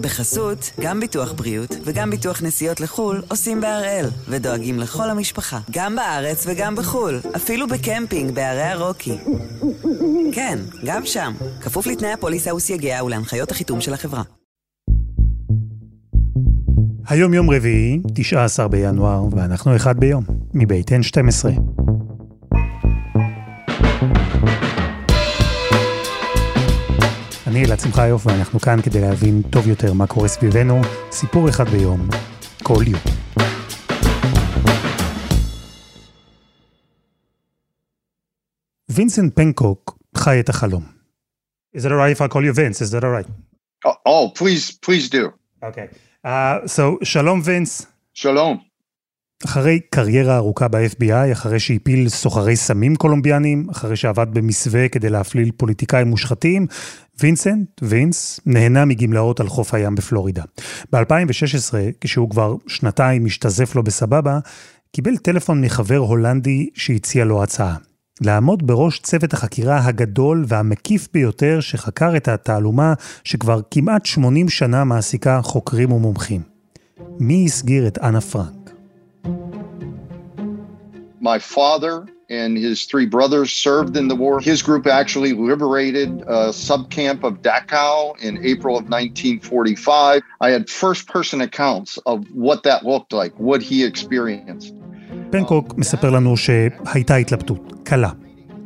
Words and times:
בחסות, 0.00 0.70
גם 0.80 1.00
ביטוח 1.00 1.32
בריאות 1.32 1.76
וגם 1.84 2.10
ביטוח 2.10 2.42
נסיעות 2.42 2.80
לחו"ל 2.80 3.22
עושים 3.28 3.60
בהראל, 3.60 4.06
ודואגים 4.28 4.78
לכל 4.78 5.10
המשפחה, 5.10 5.58
גם 5.70 5.96
בארץ 5.96 6.44
וגם 6.46 6.76
בחו"ל, 6.76 7.20
אפילו 7.36 7.66
בקמפינג 7.68 8.34
בערי 8.34 8.62
הרוקי. 8.62 9.18
כן, 10.32 10.58
גם 10.84 11.06
שם, 11.06 11.32
כפוף 11.60 11.86
לתנאי 11.86 12.12
הפוליסה 12.12 12.54
וסייגיה 12.54 13.04
ולהנחיות 13.04 13.50
החיתום 13.50 13.80
של 13.80 13.94
החברה. 13.94 14.22
היום 17.08 17.34
יום 17.34 17.50
רביעי, 17.50 18.00
19 18.14 18.68
בינואר, 18.68 19.24
ואנחנו 19.32 19.76
אחד 19.76 20.00
ביום, 20.00 20.24
מבית 20.54 20.90
N12. 20.90 21.60
אני 27.50 27.64
אלעד 27.64 27.80
שמחיוף 27.80 28.26
ואנחנו 28.26 28.60
כאן 28.60 28.82
כדי 28.82 29.00
להבין 29.00 29.42
טוב 29.50 29.68
יותר 29.68 29.92
מה 29.92 30.06
קורה 30.06 30.28
סביבנו, 30.28 30.80
סיפור 31.10 31.48
אחד 31.48 31.68
ביום, 31.68 32.08
כל 32.62 32.84
יום. 32.86 33.00
וינסנט 38.88 39.36
פנקוק 39.36 39.98
חי 40.16 40.40
את 40.40 40.48
החלום. 40.48 40.84
Is 41.76 41.80
it 41.80 41.88
alright 41.88 42.16
if 42.16 42.20
I 42.20 42.28
call 42.28 42.44
you 42.44 42.52
Vince? 42.52 42.80
Is 42.80 42.90
that 42.90 43.04
alright? 43.04 43.28
Oh, 43.84 43.96
oh, 44.06 44.28
please, 44.38 44.78
please 44.86 45.08
do. 45.08 45.32
Okay. 45.62 45.88
Uh, 46.26 46.66
so, 46.66 47.04
שלום 47.04 47.40
וינס. 47.44 47.86
שלום. 48.14 48.69
אחרי 49.44 49.80
קריירה 49.90 50.36
ארוכה 50.36 50.68
ב-FBI, 50.68 51.32
אחרי 51.32 51.60
שהפיל 51.60 52.08
סוחרי 52.08 52.56
סמים 52.56 52.96
קולומביאנים, 52.96 53.66
אחרי 53.70 53.96
שעבד 53.96 54.26
במסווה 54.32 54.88
כדי 54.88 55.10
להפליל 55.10 55.50
פוליטיקאים 55.56 56.08
מושחתים, 56.08 56.66
וינסנט, 57.20 57.68
וינס, 57.82 58.40
נהנה 58.46 58.84
מגמלאות 58.84 59.40
על 59.40 59.48
חוף 59.48 59.74
הים 59.74 59.94
בפלורידה. 59.94 60.42
ב-2016, 60.92 61.74
כשהוא 62.00 62.30
כבר 62.30 62.54
שנתיים 62.66 63.24
משתזף 63.24 63.74
לו 63.74 63.82
בסבבה, 63.82 64.38
קיבל 64.92 65.16
טלפון 65.16 65.64
מחבר 65.64 65.96
הולנדי 65.96 66.68
שהציע 66.74 67.24
לו 67.24 67.42
הצעה. 67.42 67.76
לעמוד 68.20 68.66
בראש 68.66 68.98
צוות 68.98 69.32
החקירה 69.32 69.86
הגדול 69.86 70.44
והמקיף 70.48 71.08
ביותר 71.12 71.60
שחקר 71.60 72.16
את 72.16 72.28
התעלומה 72.28 72.94
שכבר 73.24 73.60
כמעט 73.70 74.06
80 74.06 74.48
שנה 74.48 74.84
מעסיקה 74.84 75.42
חוקרים 75.42 75.92
ומומחים. 75.92 76.40
מי 77.18 77.44
הסגיר 77.46 77.86
את 77.86 77.98
אנה 77.98 78.20
פרנק? 78.20 78.59
My 81.20 81.38
father 81.38 82.06
and 82.30 82.56
his 82.56 82.78
three 82.90 83.06
brothers 83.16 83.52
served 83.52 83.94
in 84.00 84.08
the 84.08 84.18
war. 84.24 84.40
His 84.40 84.62
group 84.62 84.86
actually 84.86 85.32
liberated 85.50 86.10
a 86.38 86.50
subcamp 86.68 87.24
of 87.28 87.32
Dachau 87.42 88.18
in 88.26 88.34
April 88.52 88.74
of 88.80 88.84
1945. 88.88 90.22
I 90.40 90.50
had 90.50 90.70
first 90.70 91.02
person 91.08 91.40
accounts 91.48 91.98
of 92.06 92.18
what 92.46 92.62
that 92.68 92.86
looked 92.86 93.12
like, 93.12 93.32
what 93.38 93.60
he 93.62 93.84
experienced. 93.84 94.74
פנקוק 95.30 95.74
מספר 95.76 96.10
לנו 96.10 96.36
שהייתה 96.36 97.16
התלבטות, 97.16 97.72
קלה. 97.84 98.10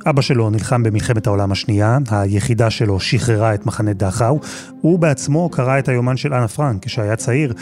אבא 0.07 0.23
שלו 0.23 0.51
נלחם 0.51 0.83
במלחמת 0.83 1.27
העולם 1.27 1.53
השנייה, 1.53 1.99
היחידה 2.11 2.71
שלו 2.71 3.01
שחררה 3.01 3.55
את 3.55 3.67
מחנה 3.67 3.93
דכאו. 3.93 4.41
הוא 4.81 4.99
בעצמו 4.99 5.49
קרא 5.49 5.79
את 5.79 5.89
היומן 5.89 6.17
של 6.17 6.35
אנה 6.35 6.49
פרנק 6.49 6.85
כשהיה 6.85 7.17
צעיר, 7.17 7.53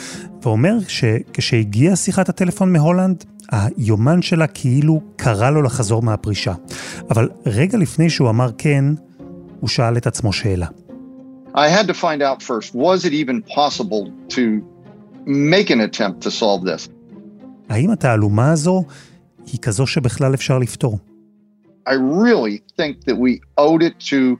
ואומר 0.42 0.74
שכשהגיעה 0.88 1.96
שיחת 1.96 2.28
הטלפון 2.28 2.72
מהולנד, 2.72 3.24
היומן 3.52 4.22
שלה 4.22 4.46
כאילו 4.46 5.00
קרא 5.16 5.50
לו 5.50 5.62
לחזור 5.62 6.02
מהפרישה. 6.02 6.54
אבל 7.10 7.28
רגע 7.46 7.78
לפני 7.78 8.10
שהוא 8.10 8.30
אמר 8.30 8.50
כן, 8.58 8.84
הוא 9.60 9.68
שאל 9.68 9.96
את 9.96 10.06
עצמו 10.06 10.32
שאלה. 10.32 10.66
I 11.54 11.68
had 11.68 11.86
to 11.86 11.94
find 11.94 12.22
out 12.22 12.42
first, 12.42 12.74
was 12.74 13.04
it 13.04 13.12
even 13.12 13.42
possible 13.42 14.10
to 14.36 14.42
make 15.26 15.68
an 15.70 15.80
attempt 15.80 16.22
to 16.22 16.30
solve 16.30 16.64
this? 16.64 16.88
האם 17.68 17.90
התעלומה 17.90 18.52
הזו 18.52 18.84
היא 19.46 19.60
כזו 19.60 19.86
שבכלל 19.86 20.34
אפשר 20.34 20.58
לפתור? 20.58 20.98
I 21.86 21.94
really 21.94 22.62
think 22.76 23.04
that 23.06 23.16
we 23.16 23.40
owed 23.58 23.82
it 23.82 23.98
to 24.10 24.38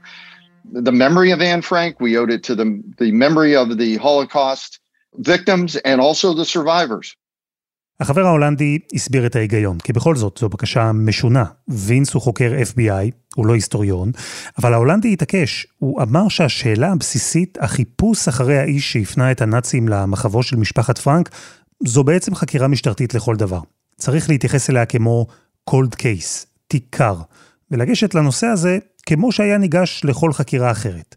the 0.71 0.91
memory 0.91 1.31
of 1.31 1.41
Anne 1.41 1.61
Frank, 1.61 1.99
we 1.99 2.17
owed 2.17 2.31
it 2.31 2.43
to 2.43 2.55
the, 2.55 2.81
the 2.97 3.11
memory 3.11 3.55
of 3.55 3.77
the 3.77 3.97
Holocaust 3.97 4.79
victims 5.17 5.75
and 5.75 6.01
also 6.01 6.33
the 6.33 6.45
survivors. 6.45 7.15
החבר 7.99 8.25
ההולנדי 8.25 8.79
הסביר 8.93 9.25
את 9.25 9.35
ההיגיון, 9.35 9.77
כי 9.79 9.93
בכל 9.93 10.15
זאת 10.15 10.37
זו 10.39 10.49
בקשה 10.49 10.91
משונה. 10.91 11.43
וינס 11.67 12.13
הוא 12.13 12.21
חוקר 12.21 12.53
FBI, 12.73 13.11
הוא 13.35 13.45
לא 13.45 13.53
היסטוריון, 13.53 14.11
אבל 14.57 14.73
ההולנדי 14.73 15.13
התעקש. 15.13 15.67
הוא 15.79 16.01
אמר 16.01 16.27
שהשאלה 16.27 16.91
הבסיסית, 16.91 17.57
החיפוש 17.61 18.27
אחרי 18.27 18.57
האיש 18.57 18.93
שהפנה 18.93 19.31
את 19.31 19.41
הנאצים 19.41 19.89
למחבו 19.89 20.43
של 20.43 20.55
משפחת 20.55 20.97
פרנק, 20.97 21.29
זו 21.85 22.03
בעצם 22.03 22.35
חקירה 22.35 22.67
משטרתית 22.67 23.13
לכל 23.13 23.35
דבר. 23.35 23.59
צריך 23.97 24.29
להתייחס 24.29 24.69
אליה 24.69 24.85
כמו 24.85 25.27
cold 25.69 25.95
case, 25.95 26.45
תיק 26.67 26.85
קר, 26.89 27.15
ולגשת 27.71 28.15
לנושא 28.15 28.47
הזה 28.47 28.77
כמו 29.05 29.31
שהיה 29.31 29.57
ניגש 29.57 30.01
לכל 30.03 30.33
חקירה 30.33 30.71
אחרת. 30.71 31.15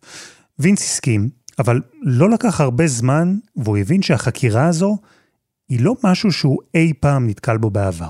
וינס 0.58 0.82
הסכים, 0.82 1.28
אבל 1.58 1.80
לא 2.02 2.30
לקח 2.30 2.60
הרבה 2.60 2.86
זמן, 2.86 3.36
והוא 3.56 3.78
הבין 3.78 4.02
שהחקירה 4.02 4.66
הזו 4.66 4.98
היא 5.69 5.79
לא 5.81 5.95
משהו 6.03 6.31
שהוא 6.31 6.59
אי 6.75 6.93
פעם 6.93 7.27
נתקל 7.27 7.57
בו 7.57 7.69
בעבר. 7.69 8.09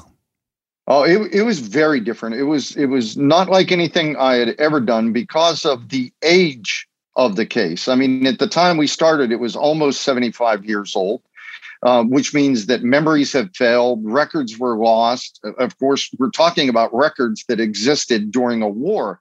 Oh, 0.88 1.04
it, 1.04 1.34
it 1.34 1.44
was 1.44 1.60
very 1.60 2.00
different. 2.00 2.36
It 2.36 2.44
was 2.44 2.76
it 2.76 2.88
was 2.88 3.16
not 3.16 3.50
like 3.50 3.72
anything 3.72 4.18
I 4.18 4.34
had 4.36 4.56
ever 4.60 4.80
done 4.80 5.14
because 5.14 5.64
of 5.64 5.90
the 5.90 6.12
age 6.24 6.88
of 7.16 7.36
the 7.36 7.46
case. 7.46 7.88
I 7.88 7.96
mean, 7.96 8.26
at 8.26 8.40
the 8.40 8.48
time 8.48 8.78
we 8.78 8.88
started, 8.88 9.32
it 9.32 9.40
was 9.40 9.56
almost 9.56 10.02
75 10.02 10.66
years 10.66 10.96
old, 10.96 11.22
uh, 11.84 12.04
which 12.04 12.34
means 12.34 12.66
that 12.66 12.84
memories 12.84 13.32
have 13.34 13.56
failed, 13.56 14.00
records 14.04 14.58
were 14.58 14.76
lost. 14.76 15.40
Of 15.60 15.78
course, 15.78 16.10
we're 16.18 16.30
talking 16.30 16.68
about 16.68 16.94
records 16.94 17.46
that 17.48 17.60
existed 17.60 18.32
during 18.32 18.62
a 18.62 18.70
war. 18.70 19.20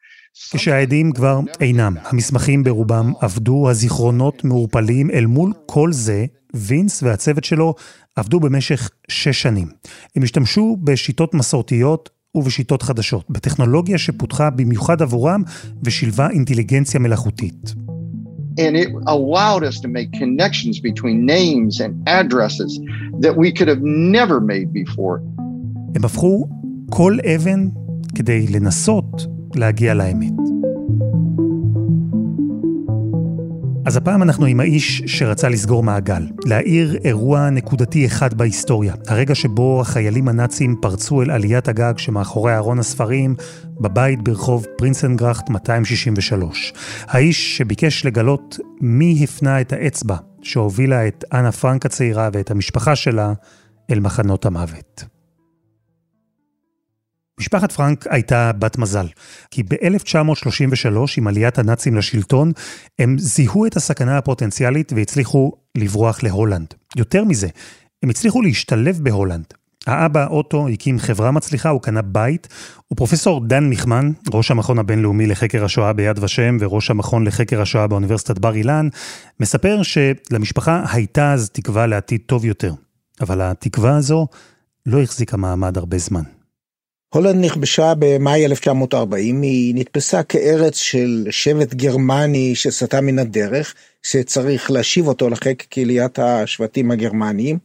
כשהעדים 0.52 1.12
כבר 1.12 1.40
אינם, 1.62 1.96
המסמכים 2.06 2.64
ברובם 2.64 3.14
עבדו, 3.22 3.70
הזיכרונות 3.70 4.44
מעורפלים, 4.44 5.12
אל 5.12 5.26
מול 5.26 5.54
כל 5.66 5.92
זה, 5.92 6.26
וינס 6.54 7.04
והצוות 7.04 7.44
שלו 7.44 7.74
עבדו 8.16 8.40
במשך 8.40 8.90
שש 9.08 9.42
שנים. 9.42 9.68
הם 10.16 10.24
השתמשו 10.24 10.78
בשיטות 10.84 11.34
מסורתיות 11.34 12.10
ובשיטות 12.36 12.82
חדשות, 12.82 13.30
בטכנולוגיה 13.30 13.98
שפותחה 13.98 14.50
במיוחד 14.50 15.02
עבורם 15.02 15.44
ושילבה 15.84 16.30
אינטליגנציה 16.30 17.00
מלאכותית. 17.00 17.74
And 18.60 18.76
it 18.76 18.90
allowed 19.08 19.64
us 19.64 19.80
to 19.82 19.88
make 19.88 20.10
connections 20.14 20.80
between 20.80 21.26
names 21.26 21.82
and 21.84 21.92
addresses 22.08 22.72
that 23.24 23.36
we 23.36 23.52
could 23.58 23.68
have 23.68 23.84
never 23.84 24.40
made 24.40 24.74
before. 24.74 25.20
הם 25.96 26.06
הפכו 26.06 26.48
כל 26.90 27.18
אבן 27.36 27.68
כדי 28.16 28.48
לנסות 28.48 29.35
להגיע 29.56 29.94
לאמת. 29.94 30.34
אז 33.86 33.98
הפעם 33.98 34.24
אנחנו 34.24 34.46
עם 34.46 34.60
האיש 34.60 35.02
שרצה 35.06 35.50
לסגור 35.50 35.84
מעגל, 35.84 36.28
להאיר 36.46 36.98
אירוע 37.04 37.50
נקודתי 37.50 38.06
אחד 38.06 38.34
בהיסטוריה, 38.34 38.94
הרגע 39.08 39.36
שבו 39.36 39.82
החיילים 39.82 40.28
הנאצים 40.28 40.76
פרצו 40.82 41.22
אל 41.22 41.32
עליית 41.32 41.68
הגג 41.68 41.94
שמאחורי 41.98 42.56
ארון 42.56 42.80
הספרים, 42.80 43.36
בבית 43.80 44.24
ברחוב 44.24 44.66
פרינסנגרחט 44.78 45.50
263. 45.50 46.74
האיש 47.08 47.58
שביקש 47.58 48.06
לגלות 48.06 48.58
מי 48.82 49.20
הפנה 49.24 49.62
את 49.62 49.74
האצבע 49.74 50.16
שהובילה 50.42 51.08
את 51.08 51.24
אנה 51.34 51.52
פרנק 51.52 51.86
הצעירה 51.86 52.30
ואת 52.34 52.52
המשפחה 52.52 52.96
שלה 52.96 53.34
אל 53.92 54.00
מחנות 54.00 54.46
המוות. 54.46 55.15
משפחת 57.40 57.72
פרנק 57.72 58.08
הייתה 58.10 58.52
בת 58.60 58.78
מזל, 58.78 59.08
כי 59.52 59.64
ב-1933, 59.64 60.98
עם 61.18 61.28
עליית 61.28 61.60
הנאצים 61.60 61.96
לשלטון, 61.96 62.52
הם 63.00 63.16
זיהו 63.20 63.66
את 63.66 63.76
הסכנה 63.76 64.18
הפוטנציאלית 64.18 64.94
והצליחו 64.96 65.52
לברוח 65.78 66.24
להולנד. 66.24 66.74
יותר 66.96 67.24
מזה, 67.24 67.48
הם 68.04 68.10
הצליחו 68.10 68.42
להשתלב 68.42 69.00
בהולנד. 69.04 69.46
האבא 69.88 70.28
אוטו 70.28 70.68
הקים 70.68 71.00
חברה 71.00 71.32
מצליחה, 71.32 71.70
הוא 71.70 71.82
קנה 71.82 72.02
בית, 72.02 72.48
ופרופסור 72.94 73.48
דן 73.48 73.64
מיכמן, 73.64 74.12
ראש 74.34 74.52
המכון 74.52 74.80
הבינלאומי 74.80 75.28
לחקר 75.28 75.66
השואה 75.66 75.94
ביד 75.94 76.24
ושם 76.24 76.58
וראש 76.60 76.92
המכון 76.92 77.28
לחקר 77.28 77.62
השואה 77.62 77.88
באוניברסיטת 77.88 78.40
בר 78.40 78.56
אילן, 78.56 78.90
מספר 79.40 79.82
שלמשפחה 79.84 80.84
הייתה 80.92 81.34
אז 81.34 81.50
תקווה 81.50 81.88
לעתיד 81.88 82.22
טוב 82.26 82.46
יותר. 82.46 82.74
אבל 83.22 83.42
התקווה 83.42 83.98
הזו 83.98 84.28
לא 84.86 85.02
החזיקה 85.02 85.38
מעמד 85.38 85.78
הרבה 85.78 85.98
זמן. 85.98 86.35
הולנד 87.16 87.46
נכבשה 87.46 87.94
במאי 88.00 88.46
1940, 88.46 89.42
היא 89.42 89.76
נתפסה 89.76 90.24
כארץ 90.24 90.78
של 90.78 91.28
שבט 91.30 91.74
גרמני 91.74 92.56
שסטה 92.56 93.02
מן 93.02 93.20
הדרך, 93.20 93.76
שצריך 94.06 94.72
להשיב 94.72 95.08
אותו 95.08 95.30
לחיק 95.30 95.66
קהיליית 95.70 96.20
השבטים 96.20 96.92
הגרמניים. 96.92 97.58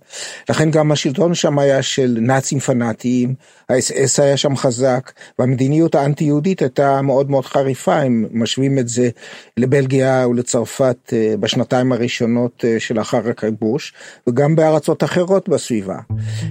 לכן 0.48 0.70
גם 0.70 0.92
השלטון 0.92 1.34
שם 1.34 1.58
היה 1.58 1.82
של 1.82 2.18
נאצים 2.20 2.58
פנאטיים, 2.58 3.34
האס-אס 3.68 4.20
היה 4.20 4.36
שם 4.36 4.56
חזק, 4.56 5.12
והמדיניות 5.38 5.94
האנטי-יהודית 5.94 6.62
הייתה 6.62 7.02
מאוד 7.02 7.30
מאוד 7.30 7.44
חריפה, 7.44 8.02
אם 8.02 8.26
משווים 8.32 8.78
את 8.78 8.88
זה 8.88 9.10
לבלגיה 9.56 10.26
ולצרפת 10.28 11.12
אה, 11.12 11.34
בשנתיים 11.40 11.92
הראשונות 11.92 12.64
אה, 12.64 12.76
שלאחר 12.80 13.28
הכיבוש, 13.28 13.92
וגם 14.26 14.56
בארצות 14.56 15.04
אחרות 15.04 15.48
בסביבה. 15.48 15.98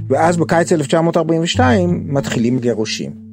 ואז 0.10 0.38
בקיץ 0.38 0.72
1942 0.72 2.04
מתחילים 2.08 2.60
גירושים. 2.60 3.29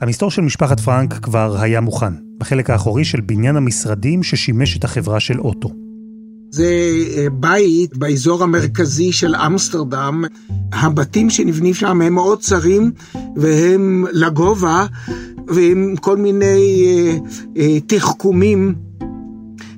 המסתור 0.00 0.30
של 0.30 0.42
משפחת 0.42 0.80
פרנק 0.80 1.12
כבר 1.12 1.56
היה 1.60 1.80
מוכן, 1.80 2.12
בחלק 2.38 2.70
האחורי 2.70 3.04
של 3.04 3.20
בניין 3.20 3.56
המשרדים 3.56 4.22
ששימש 4.22 4.76
את 4.76 4.84
החברה 4.84 5.20
של 5.20 5.40
אוטו. 5.40 5.70
זה 6.50 6.92
אה, 7.16 7.30
בית 7.30 7.96
באזור 7.96 8.42
המרכזי 8.42 9.12
של 9.12 9.34
אמסטרדם. 9.34 10.24
הבתים 10.72 11.30
שנבנים 11.30 11.74
שם 11.74 12.02
הם 12.02 12.14
מאוד 12.14 12.40
צרים 12.40 12.90
והם 13.36 14.04
לגובה 14.12 14.86
ועם 15.48 15.94
כל 16.00 16.16
מיני 16.16 16.84
אה, 16.86 17.16
אה, 17.56 17.80
תחכומים 17.86 18.74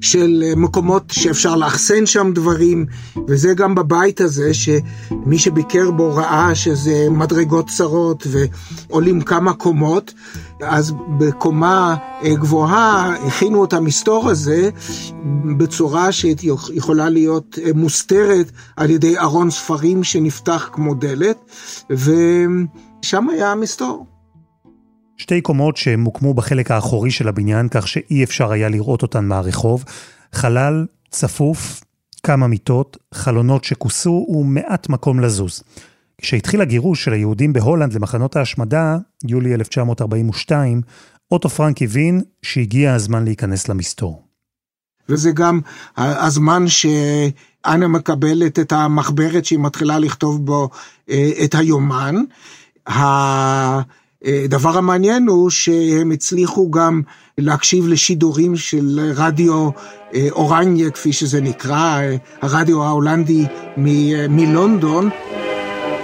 של 0.03 0.45
מקומות 0.57 1.03
שאפשר 1.11 1.57
לאחסן 1.57 2.07
שם 2.07 2.33
דברים, 2.35 2.87
וזה 3.29 3.55
גם 3.55 3.75
בבית 3.75 4.21
הזה, 4.21 4.55
שמי 4.55 5.39
שביקר 5.39 5.91
בו 5.91 6.15
ראה 6.15 6.55
שזה 6.55 7.09
מדרגות 7.11 7.69
צרות 7.69 8.27
ועולים 8.31 9.21
כמה 9.21 9.53
קומות, 9.53 10.15
אז 10.61 10.93
בקומה 11.19 11.97
גבוהה 12.25 13.15
הכינו 13.27 13.65
את 13.65 13.73
המסתור 13.73 14.31
הזה 14.31 14.71
בצורה 15.59 16.13
שיכולה 16.13 17.09
להיות 17.09 17.59
מוסתרת 17.75 18.53
על 18.77 18.91
ידי 18.91 19.19
ארון 19.19 19.51
ספרים 19.51 20.05
שנפתח 20.05 20.71
כמו 20.73 20.95
דלת, 20.95 21.39
ושם 21.91 23.29
היה 23.29 23.53
המסתור. 23.53 24.12
שתי 25.23 25.41
קומות 25.41 25.77
שמוקמו 25.77 26.35
בחלק 26.35 26.71
האחורי 26.71 27.11
של 27.11 27.29
הבניין, 27.29 27.69
כך 27.71 27.89
שאי 27.89 28.25
אפשר 28.25 28.53
היה 28.53 28.69
לראות 28.69 29.03
אותן 29.03 29.25
מהרחוב. 29.25 29.85
חלל 30.33 30.87
צפוף, 31.11 31.81
כמה 32.23 32.47
מיטות, 32.47 32.97
חלונות 33.15 33.65
שכוסו 33.65 34.27
ומעט 34.29 34.89
מקום 34.89 35.21
לזוז. 35.21 35.63
כשהתחיל 36.19 36.61
הגירוש 36.61 37.05
של 37.05 37.13
היהודים 37.13 37.53
בהולנד 37.53 37.93
למחנות 37.93 38.37
ההשמדה, 38.37 38.97
יולי 39.29 39.55
1942, 39.55 40.81
אוטו 41.31 41.49
פרנק 41.49 41.83
הבין 41.83 42.23
שהגיע 42.43 42.95
הזמן 42.95 43.25
להיכנס 43.25 43.69
למסתור. 43.69 44.23
וזה 45.09 45.31
גם 45.31 45.61
הזמן 45.97 46.69
שאנה 46.69 47.89
מקבלת 47.89 48.59
את 48.59 48.73
המחברת 48.73 49.45
שהיא 49.45 49.59
מתחילה 49.59 49.99
לכתוב 49.99 50.47
בו 50.47 50.71
אה, 51.11 51.31
את 51.45 51.55
היומן. 51.55 52.15
הדבר 54.25 54.79
המעניין 54.79 55.27
הוא 55.27 55.51
שהם 55.51 56.11
הצליחו 56.11 56.71
גם 56.71 57.03
להקשיב 57.39 57.89
לשידורים 57.89 58.57
של 58.57 59.13
רדיו 59.17 59.71
אה, 60.15 60.29
אורניה, 60.31 60.91
כפי 60.91 61.13
שזה 61.13 61.41
נקרא, 61.41 62.01
אה, 62.01 62.17
הרדיו 62.43 62.85
ההולנדי 62.85 63.45
מלונדון. 64.29 65.11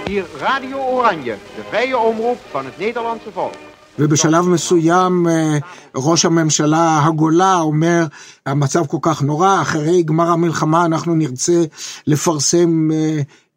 hier 0.07 0.25
Radio 0.41 0.77
Oranje, 0.95 1.35
de 1.55 1.63
vrije 1.71 1.97
omroep 1.97 2.39
van 2.51 2.65
het 2.65 2.77
Nederlandse 2.77 3.31
volk. 3.33 3.57
ובשלב 3.99 4.47
מסוים 4.47 5.27
אה, 5.27 5.57
ראש 5.95 6.25
הממשלה 6.25 7.05
הגולה 7.05 7.59
אומר, 7.59 8.05
המצב 8.45 8.87
כל 8.87 8.97
כך 9.01 9.21
נורא, 9.21 9.61
אחרי 9.61 10.03
גמר 10.03 10.29
המלחמה 10.29 10.85
אנחנו 10.85 11.15
נרצה 11.15 11.63
לפרסם 12.07 12.89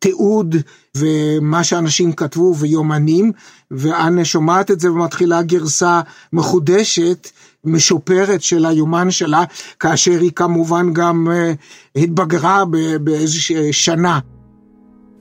תיעוד 0.02 0.56
ומה 0.96 1.64
שאנשים 1.64 2.12
כתבו 2.12 2.54
ויומנים, 2.58 3.32
ואנה 3.70 4.24
שומעת 4.24 4.70
את 4.70 4.80
זה 4.80 4.92
ומתחילה 4.92 5.42
גרסה 5.42 6.00
מחודשת, 6.32 7.28
משופרת 7.64 8.42
של 8.42 8.66
היומן 8.66 9.10
שלה, 9.10 9.44
כאשר 9.80 10.20
היא 10.20 10.30
כמובן 10.36 10.92
גם 10.92 11.28
אה, 11.30 11.52
התבגרה 11.96 12.64
באיזושהי 13.00 13.72
שנה. 13.72 14.18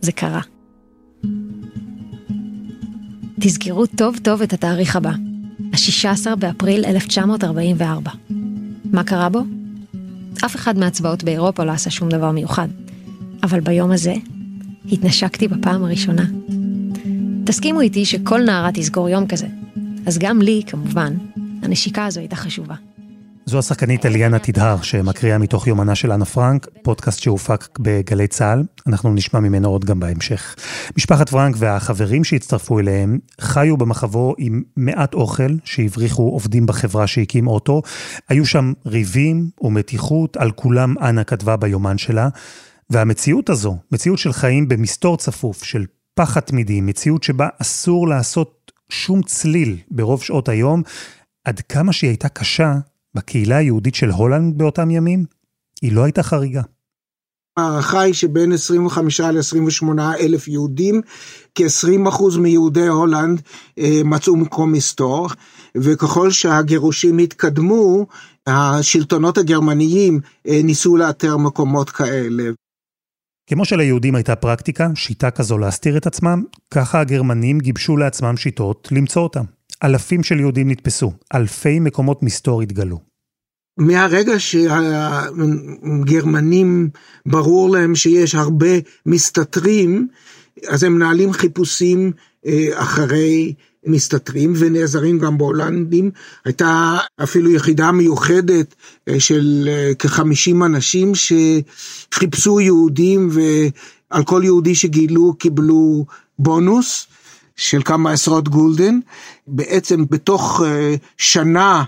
זה 0.01 0.12
קרה. 0.12 0.42
תזכרו 3.39 3.86
טוב 3.86 4.18
טוב 4.24 4.42
את 4.42 4.54
התאריך 4.54 4.95
הבא, 4.95 5.12
ה-16 5.74 6.36
באפריל 6.36 6.86
1944. 6.86 8.12
מה 8.86 9.04
קרה 9.04 9.30
בו? 9.30 9.39
אף 10.45 10.56
אחד 10.56 10.78
מהצבאות 10.78 11.24
באירופה 11.24 11.63
לא 11.63 11.72
עשה 11.72 11.89
שום 11.89 12.10
דבר 12.10 12.31
מיוחד. 12.31 12.68
אבל 13.44 13.60
ביום 13.60 13.92
הזה, 13.92 14.13
התנשקתי 14.86 15.48
בפעם 15.48 15.83
הראשונה. 15.83 16.25
תסכימו 17.45 17.81
איתי 17.81 18.06
שכל 18.06 18.42
נערה 18.42 18.69
תזכור 18.74 19.10
יום 19.10 19.28
כזה. 19.28 19.48
אז 20.06 20.18
גם 20.18 20.42
לי, 20.42 20.62
כמובן, 20.68 21.13
הנשיקה 21.63 22.06
הזו 22.06 22.19
הייתה 22.19 22.36
חשובה. 22.36 22.75
זו 23.45 23.60
השחקנית 23.60 24.06
אליאנה 24.06 24.39
תדהר, 24.39 24.81
שמקריאה 24.81 25.38
מתוך 25.38 25.68
יומנה 25.68 25.95
של 25.95 26.12
אנה 26.12 26.25
פרנק, 26.25 26.68
פודקאסט 26.81 27.19
שהופק 27.19 27.80
בגלי 27.80 28.28
צה"ל. 28.28 28.63
אנחנו 28.88 29.13
נשמע 29.13 29.39
ממנו 29.39 29.69
עוד 29.69 29.86
גם 29.86 30.00
בהמשך. 30.00 30.56
משפחת 30.98 31.30
פרנק 31.30 31.56
והחברים 31.60 32.24
שהצטרפו 32.24 32.80
אליהם 32.80 33.19
חיו 33.42 33.78
במחבו 33.78 34.36
עם 34.38 34.62
מעט 34.78 35.13
אוכל 35.13 35.51
שהבריחו 35.63 36.24
עובדים 36.24 36.66
בחברה 36.66 37.07
שהקים 37.07 37.48
אוטו. 37.48 37.81
היו 38.30 38.45
שם 38.45 38.74
ריבים 38.86 39.50
ומתיחות, 39.62 40.38
על 40.38 40.51
כולם 40.51 40.95
אנה 41.01 41.24
כתבה 41.24 41.57
ביומן 41.57 41.98
שלה. 41.98 42.30
והמציאות 42.92 43.50
הזו, 43.50 43.78
מציאות 43.92 44.20
של 44.20 44.34
חיים 44.34 44.68
במסתור 44.68 45.18
צפוף, 45.18 45.64
של 45.64 45.86
פחד 46.14 46.40
תמידי, 46.40 46.82
מציאות 46.82 47.24
שבה 47.24 47.48
אסור 47.62 48.08
לעשות 48.08 48.72
שום 48.90 49.24
צליל 49.24 49.78
ברוב 49.92 50.24
שעות 50.24 50.50
היום, 50.50 50.82
עד 51.46 51.60
כמה 51.60 51.94
שהיא 51.94 52.10
הייתה 52.10 52.30
קשה 52.30 52.74
בקהילה 53.16 53.58
היהודית 53.58 53.96
של 53.96 54.10
הולנד 54.10 54.58
באותם 54.58 54.92
ימים, 54.92 55.26
היא 55.82 55.92
לא 55.92 56.04
הייתה 56.04 56.24
חריגה. 56.24 56.62
ההערכה 57.58 58.02
היא 58.02 58.14
שבין 58.14 58.52
25 58.52 59.20
ל-28 59.20 60.02
אלף 60.20 60.48
יהודים, 60.48 61.02
כ-20 61.56 62.10
אחוז 62.10 62.38
מיהודי 62.38 62.88
הולנד 62.88 63.42
אה, 63.78 64.02
מצאו 64.06 64.36
מקום 64.36 64.72
מסתור, 64.72 65.28
וככל 65.78 66.32
שהגירושים 66.32 67.18
התקדמו, 67.18 68.06
השלטונות 68.48 69.38
הגרמניים 69.38 70.20
אה, 70.48 70.60
ניסו 70.64 70.98
לאתר 70.98 71.38
מקומות 71.38 71.90
כאלה. 71.90 72.44
כמו 73.53 73.65
שליהודים 73.65 74.15
הייתה 74.15 74.36
פרקטיקה, 74.36 74.88
שיטה 74.95 75.31
כזו 75.31 75.57
להסתיר 75.57 75.98
את 75.98 76.07
עצמם, 76.07 76.44
ככה 76.74 77.00
הגרמנים 77.00 77.59
גיבשו 77.59 77.98
לעצמם 77.98 78.38
שיטות 78.38 78.88
למצוא 78.92 79.21
אותם. 79.21 79.44
אלפים 79.83 80.24
של 80.24 80.39
יהודים 80.39 80.71
נתפסו, 80.71 81.13
אלפי 81.36 81.80
מקומות 81.80 82.24
מסתור 82.24 82.62
התגלו. 82.62 83.00
מהרגע 83.77 84.39
שהגרמנים 84.39 85.30
ברור 87.26 87.69
להם 87.69 87.95
שיש 87.95 88.35
הרבה 88.35 88.71
מסתתרים, 89.06 90.07
אז 90.68 90.83
הם 90.83 90.94
מנהלים 90.94 91.33
חיפושים 91.33 92.11
אה, 92.45 92.68
אחרי 92.73 93.54
מסתתרים 93.85 94.54
ונעזרים 94.56 95.19
גם 95.19 95.38
בהולנדים. 95.38 96.11
הייתה 96.45 96.97
אפילו 97.23 97.52
יחידה 97.52 97.92
מיוחדת 97.92 98.76
אה, 99.09 99.19
של 99.19 99.69
אה, 99.71 99.92
כחמישים 100.00 100.64
אנשים 100.64 101.11
שחיפשו 101.16 102.59
יהודים 102.59 103.30
ועל 103.31 104.23
כל 104.23 104.42
יהודי 104.44 104.76
שגילו 104.76 105.33
קיבלו 105.40 106.06
בונוס 106.40 107.07
של 107.56 107.83
כמה 107.83 108.11
עשרות 108.11 108.50
גולדן. 108.50 109.00
בעצם 109.47 110.06
בתוך 110.09 110.61
אה, 110.66 110.95
שנה 111.18 111.83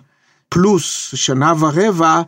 פלוס 0.50 1.09
שנה 1.15 1.53
ורבע, 1.59 2.21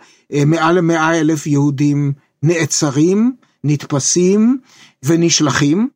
מעל 0.46 0.76
למאה 0.78 1.20
אלף 1.20 1.48
יהודים 1.48 2.14
נעצרים, 2.44 3.36
נתפסים 3.64 4.58
ונשלחים. 5.04 5.90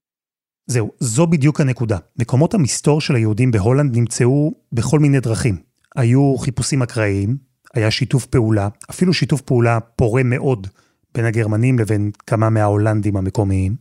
זהו, 0.70 0.92
זו 1.00 1.28
בדיוק 1.28 1.62
הנקודה. 1.62 1.98
מקומות 2.20 2.54
המסתור 2.54 3.02
של 3.02 3.16
היהודים 3.16 3.52
בהולנד 3.52 3.98
נמצאו 3.98 4.54
בכל 4.74 5.00
מיני 5.00 5.20
דרכים. 5.20 5.58
היו 5.96 6.36
חיפושים 6.38 6.82
אקראיים, 6.82 7.38
היה 7.74 7.92
שיתוף 7.92 8.26
פעולה, 8.26 8.68
אפילו 8.90 9.14
שיתוף 9.14 9.42
פעולה 9.42 9.80
פורה 9.80 10.24
מאוד 10.24 10.68
בין 11.16 11.26
הגרמנים 11.26 11.80
לבין 11.80 12.12
כמה 12.28 12.50
מההולנדים 12.50 13.18
המקומיים. 13.18 13.76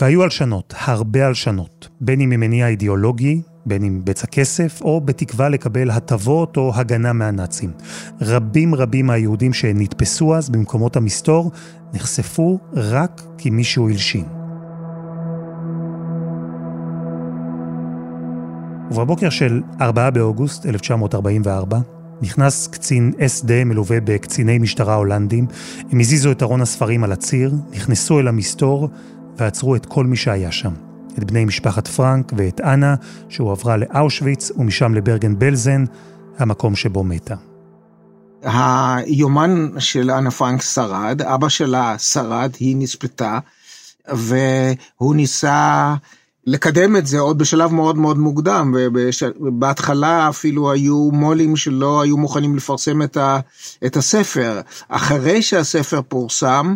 והיו 0.00 0.22
הלשנות, 0.22 0.74
הרבה 0.78 1.26
הלשנות, 1.26 1.88
בין 2.00 2.20
אם 2.20 2.30
ממניע 2.30 2.68
אידיאולוגי, 2.68 3.42
בין 3.66 3.84
אם 3.84 4.00
בצע 4.04 4.26
כסף, 4.26 4.82
או 4.82 5.00
בתקווה 5.00 5.48
לקבל 5.48 5.90
הטבות 5.90 6.56
או 6.56 6.72
הגנה 6.74 7.12
מהנאצים. 7.12 7.70
רבים 8.20 8.74
רבים 8.74 9.06
מהיהודים 9.06 9.52
שנתפסו 9.52 10.34
אז 10.34 10.50
במקומות 10.50 10.96
המסתור 10.96 11.50
נחשפו 11.92 12.58
רק 12.72 13.22
כי 13.38 13.50
מישהו 13.50 13.88
הלשין. 13.88 14.37
ובבוקר 18.90 19.30
של 19.30 19.62
4 19.80 20.10
באוגוסט 20.10 20.66
1944, 20.66 21.78
נכנס 22.22 22.66
קצין 22.66 23.12
SD 23.18 23.50
מלווה 23.64 24.00
בקציני 24.04 24.58
משטרה 24.58 24.94
הולנדים, 24.94 25.46
הם 25.90 26.00
הזיזו 26.00 26.32
את 26.32 26.42
ארון 26.42 26.60
הספרים 26.60 27.04
על 27.04 27.12
הציר, 27.12 27.54
נכנסו 27.70 28.20
אל 28.20 28.28
המסתור 28.28 28.88
ועצרו 29.36 29.76
את 29.76 29.86
כל 29.86 30.04
מי 30.04 30.16
שהיה 30.16 30.52
שם. 30.52 30.72
את 31.18 31.24
בני 31.24 31.44
משפחת 31.44 31.88
פרנק 31.88 32.32
ואת 32.36 32.60
אנה, 32.60 32.94
שהועברה 33.28 33.76
לאושוויץ 33.76 34.50
ומשם 34.56 34.94
לברגן 34.94 35.38
בלזן, 35.38 35.84
המקום 36.38 36.76
שבו 36.76 37.04
מתה. 37.04 37.34
היומן 38.42 39.68
של 39.78 40.10
אנה 40.10 40.30
פרנק 40.30 40.62
שרד, 40.62 41.22
אבא 41.22 41.48
שלה 41.48 41.98
שרד, 41.98 42.50
היא 42.60 42.76
נספתה, 42.78 43.38
והוא 44.08 45.14
ניסה 45.14 45.94
לקדם 46.50 46.96
את 46.96 47.06
זה 47.06 47.18
עוד 47.18 47.38
בשלב 47.38 47.72
מאוד 47.72 47.96
מאוד 47.98 48.18
מוקדם, 48.18 48.74
ובהתחלה 49.40 50.28
אפילו 50.28 50.70
היו 50.72 51.10
מו"לים 51.12 51.56
שלא 51.56 52.02
היו 52.02 52.16
מוכנים 52.16 52.56
לפרסם 52.56 53.02
את, 53.02 53.16
ה, 53.16 53.38
את 53.86 53.96
הספר. 53.96 54.60
אחרי 54.88 55.42
שהספר 55.42 56.00
פורסם, 56.08 56.74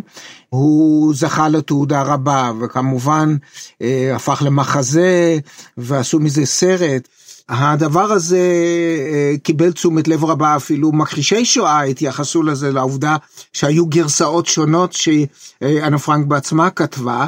הוא 0.49 1.13
זכה 1.15 1.49
לתעודה 1.49 2.01
רבה, 2.01 2.51
וכמובן 2.61 3.35
אה, 3.81 4.15
הפך 4.15 4.41
למחזה, 4.45 5.37
ועשו 5.77 6.19
מזה 6.19 6.45
סרט. 6.45 7.07
הדבר 7.49 8.11
הזה 8.11 8.37
אה, 8.37 9.33
קיבל 9.43 9.71
תשומת 9.71 10.07
לב 10.07 10.25
רבה, 10.25 10.55
אפילו 10.55 10.91
מכחישי 10.91 11.45
שואה 11.45 11.81
התייחסו 11.81 12.43
לזה, 12.43 12.71
לעובדה 12.71 13.15
שהיו 13.53 13.85
גרסאות 13.85 14.45
שונות 14.45 14.93
שאנה 14.93 15.99
פרנק 15.99 16.27
בעצמה 16.27 16.69
כתבה, 16.69 17.27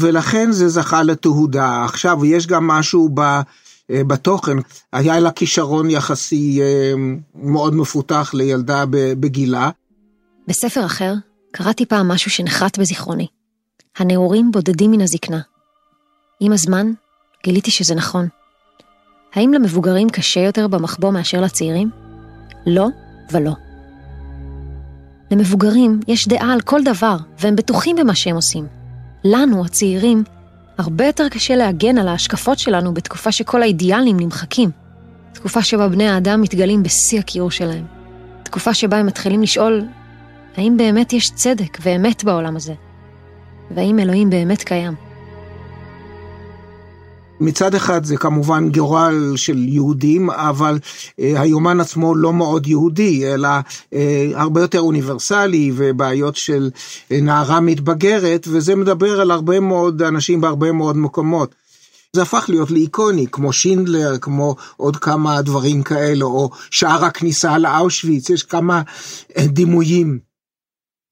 ולכן 0.00 0.52
זה 0.52 0.68
זכה 0.68 1.02
לתהודה. 1.02 1.84
עכשיו, 1.84 2.24
יש 2.24 2.46
גם 2.46 2.66
משהו 2.66 3.10
ב... 3.14 3.20
אה, 3.90 4.04
בתוכן, 4.04 4.56
היה 4.92 5.20
לה 5.20 5.30
כישרון 5.30 5.90
יחסי 5.90 6.60
אה, 6.62 6.92
מאוד 7.34 7.74
מפותח 7.74 8.30
לילדה 8.34 8.84
בגילה. 8.90 9.70
בספר 10.48 10.86
אחר 10.86 11.14
קראתי 11.52 11.86
פעם 11.86 12.08
משהו 12.08 12.30
שנחרט 12.30 12.78
בזיכרוני. 12.78 13.26
הנעורים 13.96 14.50
בודדים 14.52 14.90
מן 14.90 15.00
הזקנה. 15.00 15.40
עם 16.40 16.52
הזמן 16.52 16.92
גיליתי 17.44 17.70
שזה 17.70 17.94
נכון. 17.94 18.28
האם 19.36 19.52
למבוגרים 19.52 20.08
קשה 20.10 20.40
יותר 20.40 20.68
במחבוא 20.68 21.10
מאשר 21.10 21.40
לצעירים? 21.40 21.90
לא 22.66 22.86
ולא. 23.32 23.52
למבוגרים 25.30 26.00
יש 26.08 26.28
דעה 26.28 26.52
על 26.52 26.60
כל 26.60 26.80
דבר, 26.84 27.16
והם 27.40 27.56
בטוחים 27.56 27.96
במה 27.96 28.14
שהם 28.14 28.36
עושים. 28.36 28.66
לנו, 29.24 29.64
הצעירים, 29.64 30.24
הרבה 30.78 31.06
יותר 31.06 31.28
קשה 31.28 31.56
להגן 31.56 31.98
על 31.98 32.08
ההשקפות 32.08 32.58
שלנו 32.58 32.94
בתקופה 32.94 33.32
שכל 33.32 33.62
האידיאלים 33.62 34.20
נמחקים. 34.20 34.70
תקופה 35.32 35.62
שבה 35.62 35.88
בני 35.88 36.08
האדם 36.08 36.40
מתגלים 36.40 36.82
בשיא 36.82 37.18
הכיעור 37.18 37.50
שלהם. 37.50 37.84
תקופה 38.42 38.74
שבה 38.74 38.96
הם 38.96 39.06
מתחילים 39.06 39.42
לשאול, 39.42 39.84
האם 40.56 40.76
באמת 40.76 41.12
יש 41.12 41.30
צדק 41.30 41.78
ואמת 41.80 42.24
בעולם 42.24 42.56
הזה? 42.56 42.74
והאם 43.70 43.98
אלוהים 43.98 44.30
באמת 44.30 44.62
קיים? 44.62 45.05
מצד 47.40 47.74
אחד 47.74 48.04
זה 48.04 48.16
כמובן 48.16 48.70
גורל 48.70 49.32
של 49.36 49.68
יהודים, 49.68 50.30
אבל 50.30 50.78
אה, 51.20 51.40
היומן 51.40 51.80
עצמו 51.80 52.14
לא 52.14 52.32
מאוד 52.32 52.66
יהודי, 52.66 53.34
אלא 53.34 53.48
אה, 53.94 54.30
הרבה 54.34 54.60
יותר 54.60 54.80
אוניברסלי 54.80 55.72
ובעיות 55.76 56.36
של 56.36 56.70
אה, 57.12 57.20
נערה 57.20 57.60
מתבגרת, 57.60 58.48
וזה 58.50 58.74
מדבר 58.74 59.20
על 59.20 59.30
הרבה 59.30 59.60
מאוד 59.60 60.02
אנשים 60.02 60.40
בהרבה 60.40 60.72
מאוד 60.72 60.96
מקומות. 60.96 61.54
זה 62.12 62.22
הפך 62.22 62.44
להיות 62.48 62.70
לאיקוני, 62.70 63.26
כמו 63.32 63.52
שינדלר, 63.52 64.18
כמו 64.18 64.56
עוד 64.76 64.96
כמה 64.96 65.42
דברים 65.42 65.82
כאלה, 65.82 66.24
או 66.24 66.50
שער 66.70 67.04
הכניסה 67.04 67.58
לאושוויץ, 67.58 68.30
יש 68.30 68.42
כמה 68.42 68.82
אה, 69.38 69.46
דימויים. 69.46 70.25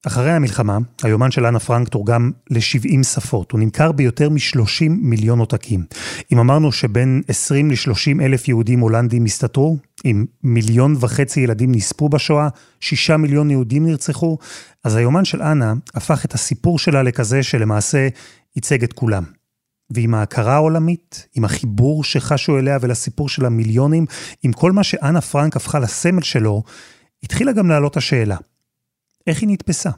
אחרי 0.07 0.31
המלחמה, 0.31 0.77
היומן 1.03 1.31
של 1.31 1.45
אנה 1.45 1.59
פרנק 1.59 1.87
תורגם 1.87 2.31
ל-70 2.49 3.03
שפות. 3.03 3.51
הוא 3.51 3.59
נמכר 3.59 3.91
ביותר 3.91 4.29
מ-30 4.29 4.89
מיליון 4.89 5.39
עותקים. 5.39 5.85
אם 6.31 6.39
אמרנו 6.39 6.71
שבין 6.71 7.21
20 7.27 7.71
ל-30 7.71 8.21
אלף 8.21 8.47
יהודים 8.47 8.79
הולנדים 8.79 9.25
הסתתרו, 9.25 9.77
אם 10.05 10.25
מיליון 10.43 10.95
וחצי 10.99 11.39
ילדים 11.39 11.71
נספו 11.71 12.09
בשואה, 12.09 12.47
שישה 12.79 13.17
מיליון 13.17 13.51
יהודים 13.51 13.85
נרצחו, 13.85 14.37
אז 14.83 14.95
היומן 14.95 15.25
של 15.25 15.41
אנה 15.41 15.73
הפך 15.95 16.25
את 16.25 16.33
הסיפור 16.33 16.79
שלה 16.79 17.03
לכזה 17.03 17.43
שלמעשה 17.43 18.07
ייצג 18.55 18.83
את 18.83 18.93
כולם. 18.93 19.23
ועם 19.89 20.15
ההכרה 20.15 20.53
העולמית, 20.53 21.27
עם 21.35 21.45
החיבור 21.45 22.03
שחשו 22.03 22.57
אליה 22.57 22.77
ולסיפור 22.81 23.29
של 23.29 23.45
המיליונים, 23.45 24.05
עם 24.43 24.51
כל 24.53 24.71
מה 24.71 24.83
שאנה 24.83 25.21
פרנק 25.21 25.55
הפכה 25.55 25.79
לסמל 25.79 26.21
שלו, 26.21 26.63
התחילה 27.23 27.51
גם 27.51 27.69
לעלות 27.69 27.97
השאלה. 27.97 28.37
איך 29.27 29.41
היא 29.41 29.49
נתפסה? 29.49 29.89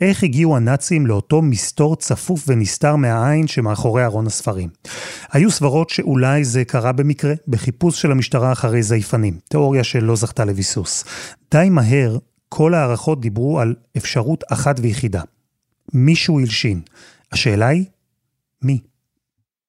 איך 0.00 0.22
הגיעו 0.22 0.56
הנאצים 0.56 1.06
לאותו 1.06 1.42
מסתור 1.42 1.96
צפוף 1.96 2.44
ונסתר 2.48 2.96
מהעין 2.96 3.46
שמאחורי 3.46 4.04
ארון 4.04 4.26
הספרים? 4.26 4.68
היו 5.32 5.50
סברות 5.50 5.90
שאולי 5.90 6.44
זה 6.44 6.64
קרה 6.64 6.92
במקרה, 6.92 7.34
בחיפוש 7.48 8.02
של 8.02 8.10
המשטרה 8.10 8.52
אחרי 8.52 8.82
זייפנים, 8.82 9.38
תיאוריה 9.48 9.84
שלא 9.84 10.16
זכתה 10.16 10.44
לביסוס. 10.44 11.04
די 11.50 11.68
מהר, 11.70 12.18
כל 12.48 12.74
ההערכות 12.74 13.20
דיברו 13.20 13.60
על 13.60 13.74
אפשרות 13.96 14.44
אחת 14.52 14.76
ויחידה. 14.82 15.22
מישהו 15.92 16.40
הלשין. 16.40 16.80
השאלה 17.32 17.68
היא, 17.68 17.84
מי? 18.62 18.78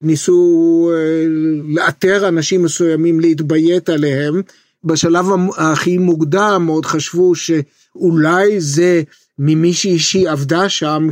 ניסו 0.01 0.89
אה, 0.93 1.25
לאתר 1.63 2.27
אנשים 2.27 2.63
מסוימים, 2.63 3.19
להתביית 3.19 3.89
עליהם. 3.89 4.41
בשלב 4.83 5.25
הכי 5.57 5.97
מוקדם 5.97 6.65
עוד 6.69 6.85
חשבו 6.85 7.35
ש... 7.35 7.51
אולי 7.95 8.61
זה 8.61 9.01
ממישהי 9.39 9.99
שהיא 9.99 10.29
עבדה 10.29 10.69
שם 10.69 11.09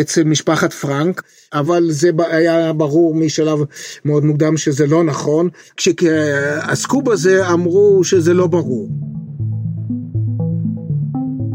אצל 0.00 0.24
משפחת 0.24 0.72
פרנק, 0.72 1.22
אבל 1.52 1.86
זה 1.90 2.10
היה 2.30 2.72
ברור 2.72 3.14
משלב 3.14 3.58
מאוד 4.04 4.24
מוקדם 4.24 4.56
שזה 4.56 4.86
לא 4.86 5.04
נכון. 5.04 5.48
כשעסקו 5.76 7.02
בזה 7.02 7.48
אמרו 7.48 8.04
שזה 8.04 8.34
לא 8.34 8.46
ברור. 8.46 8.88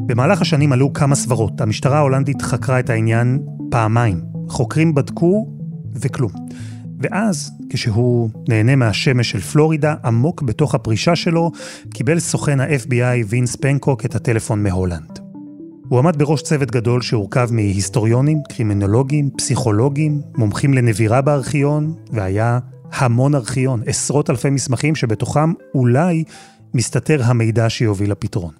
במהלך 0.06 0.42
השנים 0.42 0.74
עלו 0.74 0.94
כמה 0.94 1.16
סברות. 1.16 1.62
המשטרה 1.62 1.98
ההולנדית 1.98 2.42
חקרה 2.42 2.80
את 2.80 2.90
העניין 2.90 3.40
פעמיים. 3.72 4.22
חוקרים 4.48 4.96
בדקו 4.96 5.48
וכלום. 6.02 6.32
ואז, 7.00 7.52
כשהוא 7.70 8.30
נהנה 8.48 8.76
מהשמש 8.76 9.32
של 9.32 9.40
פלורידה, 9.40 9.96
עמוק 10.06 10.42
בתוך 10.42 10.76
הפרישה 10.76 11.16
שלו, 11.16 11.52
קיבל 11.94 12.20
סוכן 12.20 12.60
ה-FBI 12.60 13.26
וינס 13.28 13.56
פנקוק 13.56 14.06
את 14.06 14.16
הטלפון 14.16 14.64
מהולנד. 14.64 15.20
הוא 15.90 16.00
עמד 16.00 16.18
בראש 16.18 16.42
צוות 16.42 16.72
גדול 16.72 17.02
שהורכב 17.02 17.50
מהיסטוריונים, 17.52 18.38
קרימינולוגים, 18.50 19.30
פסיכולוגים, 19.38 20.22
מומחים 20.38 20.74
לנבירה 20.74 21.22
בארכיון, 21.22 21.96
והיה 22.12 22.60
המון 22.92 23.36
ארכיון, 23.36 23.84
עשרות 23.86 24.30
אלפי 24.30 24.50
מסמכים 24.50 24.96
שבתוכם 24.96 25.54
אולי 25.76 26.24
מסתתר 26.74 27.24
המידע 27.24 27.70
שיוביל 27.70 28.12
לפתרון. 28.12 28.54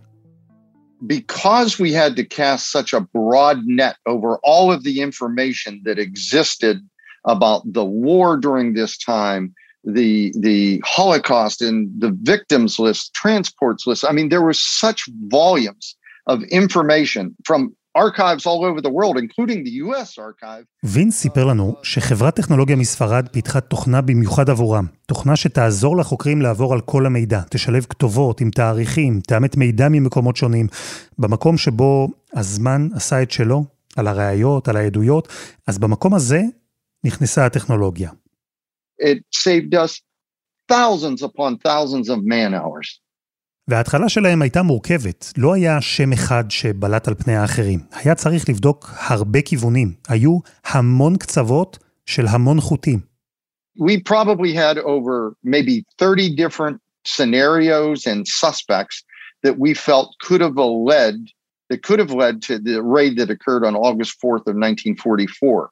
Because 1.08 1.80
we 1.80 1.92
had 1.94 2.16
to 2.18 2.26
cast 2.26 2.72
such 2.72 2.94
a 2.94 3.00
broad 3.00 3.58
net 3.66 3.96
over 4.06 4.32
all 4.44 4.68
of 4.76 4.84
the 4.84 4.96
information 5.08 5.72
that 5.86 5.98
existed 5.98 6.78
about 7.26 7.62
the 7.74 7.86
war 7.86 8.38
during 8.38 8.74
this 8.74 8.98
time, 8.98 9.54
the 9.84 10.32
the 10.48 10.82
Holocaust 10.86 11.62
and 11.62 11.90
the 12.00 12.12
victims 12.34 12.80
list, 12.80 13.14
transports 13.14 13.88
list. 13.88 14.04
I 14.10 14.12
mean, 14.12 14.30
there 14.30 14.42
were 14.42 14.54
such 14.84 15.00
volumes 15.30 15.96
of 16.28 16.44
information 16.62 17.36
from 17.48 17.62
archives 17.96 18.46
all 18.46 18.62
over 18.70 18.80
the 18.82 18.94
world, 18.98 19.16
including 19.18 19.64
the 19.64 19.74
US 19.84 20.18
archive. 20.18 20.66
וינס 20.84 21.18
סיפר 21.18 21.46
לנו 21.46 21.76
שחברת 21.84 22.36
טכנולוגיה 22.36 22.76
מספרד 22.76 23.28
פיתחה 23.32 23.62
תוכנה 23.62 24.02
במיוחד 24.02 24.50
עבורם. 24.50 24.86
תוכנה 25.06 25.36
שתעזור 25.36 25.98
לחוקרים 25.98 26.42
לעבור 26.42 26.74
על 26.74 26.82
כל 26.82 27.06
המידע, 27.06 27.42
תשלב 27.50 27.86
כתובות 27.90 28.42
עם 28.42 28.52
תאריכים, 28.52 29.20
תאמת 29.28 29.58
מידע 29.58 29.90
ממקומות 29.90 30.36
שונים. 30.36 30.68
במקום 31.20 31.58
שבו 31.58 32.08
הזמן 32.34 32.88
עשה 32.94 33.22
את 33.22 33.32
שלו, 33.32 33.66
על 33.96 34.08
הראיות, 34.08 34.68
על 34.68 34.78
העדויות, 34.78 35.28
אז 35.68 35.78
במקום 35.78 36.14
הזה 36.14 36.42
נכנסה 37.04 37.46
הטכנולוגיה. 37.46 38.12
It 39.02 39.20
saved 39.32 39.74
us 39.74 40.02
thousands 40.72 41.24
upon 41.24 41.58
thousands 41.58 42.10
of 42.10 42.20
man 42.24 42.54
hours. 42.54 43.00
וההתחלה 43.68 44.10
שלהם 44.10 44.42
הייתה 44.42 44.64
מורכבת, 44.64 45.34
לא 45.38 45.54
היה 45.54 45.82
שם 45.82 46.14
אחד 46.14 46.44
שבלט 46.50 47.08
על 47.08 47.16
פני 47.16 47.36
האחרים. 47.36 47.80
היה 47.92 48.16
צריך 48.16 48.50
לבדוק 48.50 48.90
הרבה 48.98 49.42
כיוונים, 49.42 49.94
היו 50.08 50.40
המון 50.66 51.18
קצוות 51.18 51.78
של 52.06 52.28
המון 52.28 52.62
חוטים. 52.62 53.00
We 53.80 53.98
probably 54.14 54.54
had 54.54 54.78
over 54.78 55.36
maybe 55.44 55.86
30 55.98 56.36
different 56.36 56.78
scenarios 57.06 58.06
and 58.08 58.28
suspects 58.28 59.04
that 59.44 59.58
we 59.58 59.74
felt 59.74 60.08
could 60.26 60.42
have 60.42 60.58
led 60.92 61.16
that 61.70 61.84
could 61.84 62.00
have 62.00 62.12
led 62.12 62.42
to 62.42 62.58
the 62.58 62.82
raid 62.82 63.18
that 63.20 63.30
occurred 63.30 63.64
on 63.64 63.76
August 63.76 64.14
4th 64.22 64.46
of 64.50 64.56
1944. 64.56 65.70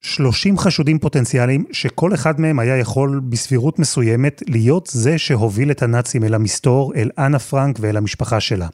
30 0.00 0.58
חשודים 0.58 0.98
פוטנציאליים 0.98 1.64
שכל 1.72 2.14
אחד 2.14 2.40
מהם 2.40 2.58
היה 2.58 2.76
יכול 2.76 3.20
בסבירות 3.28 3.78
מסוימת 3.78 4.42
להיות 4.48 4.88
זה 4.92 5.18
שהוביל 5.18 5.70
את 5.70 5.82
הנאצים 5.82 6.24
אל 6.24 6.34
המסתור, 6.34 6.92
אל 6.94 7.10
אנה 7.18 7.38
פרנק 7.38 7.76
ואל 7.80 7.96
המשפחה 7.96 8.40
שלה. 8.40 8.68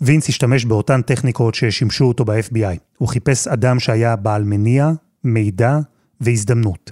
וינס 0.00 0.28
השתמש 0.28 0.64
באותן 0.64 1.02
טכניקות 1.02 1.54
ששימשו 1.54 2.04
אותו 2.04 2.24
ב-FBI. 2.24 2.78
הוא 2.98 3.08
חיפש 3.08 3.48
אדם 3.48 3.80
שהיה 3.80 4.16
בעל 4.16 4.44
מניע, 4.44 4.90
מידע 5.24 5.78
והזדמנות. 6.20 6.90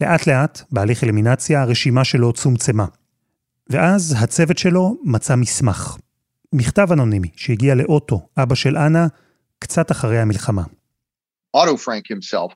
לאט 0.00 0.26
לאט, 0.26 0.62
בהליך 0.72 1.04
אלימינציה, 1.04 1.62
הרשימה 1.62 2.04
שלו 2.04 2.32
צומצמה. 2.32 2.86
ואז 3.70 4.16
הצוות 4.18 4.58
שלו 4.58 4.96
מצא 5.04 5.36
מסמך. 5.36 5.96
מכתב 6.52 6.92
אנונימי 6.92 7.28
שהגיע 7.36 7.74
לאוטו, 7.74 8.28
אבא 8.36 8.54
של 8.54 8.76
אנה, 8.76 9.06
קצת 9.58 9.90
אחרי 9.90 10.18
המלחמה. 10.18 10.62
Otto 11.56 11.76
Frank 11.76 12.04
himself 12.14 12.54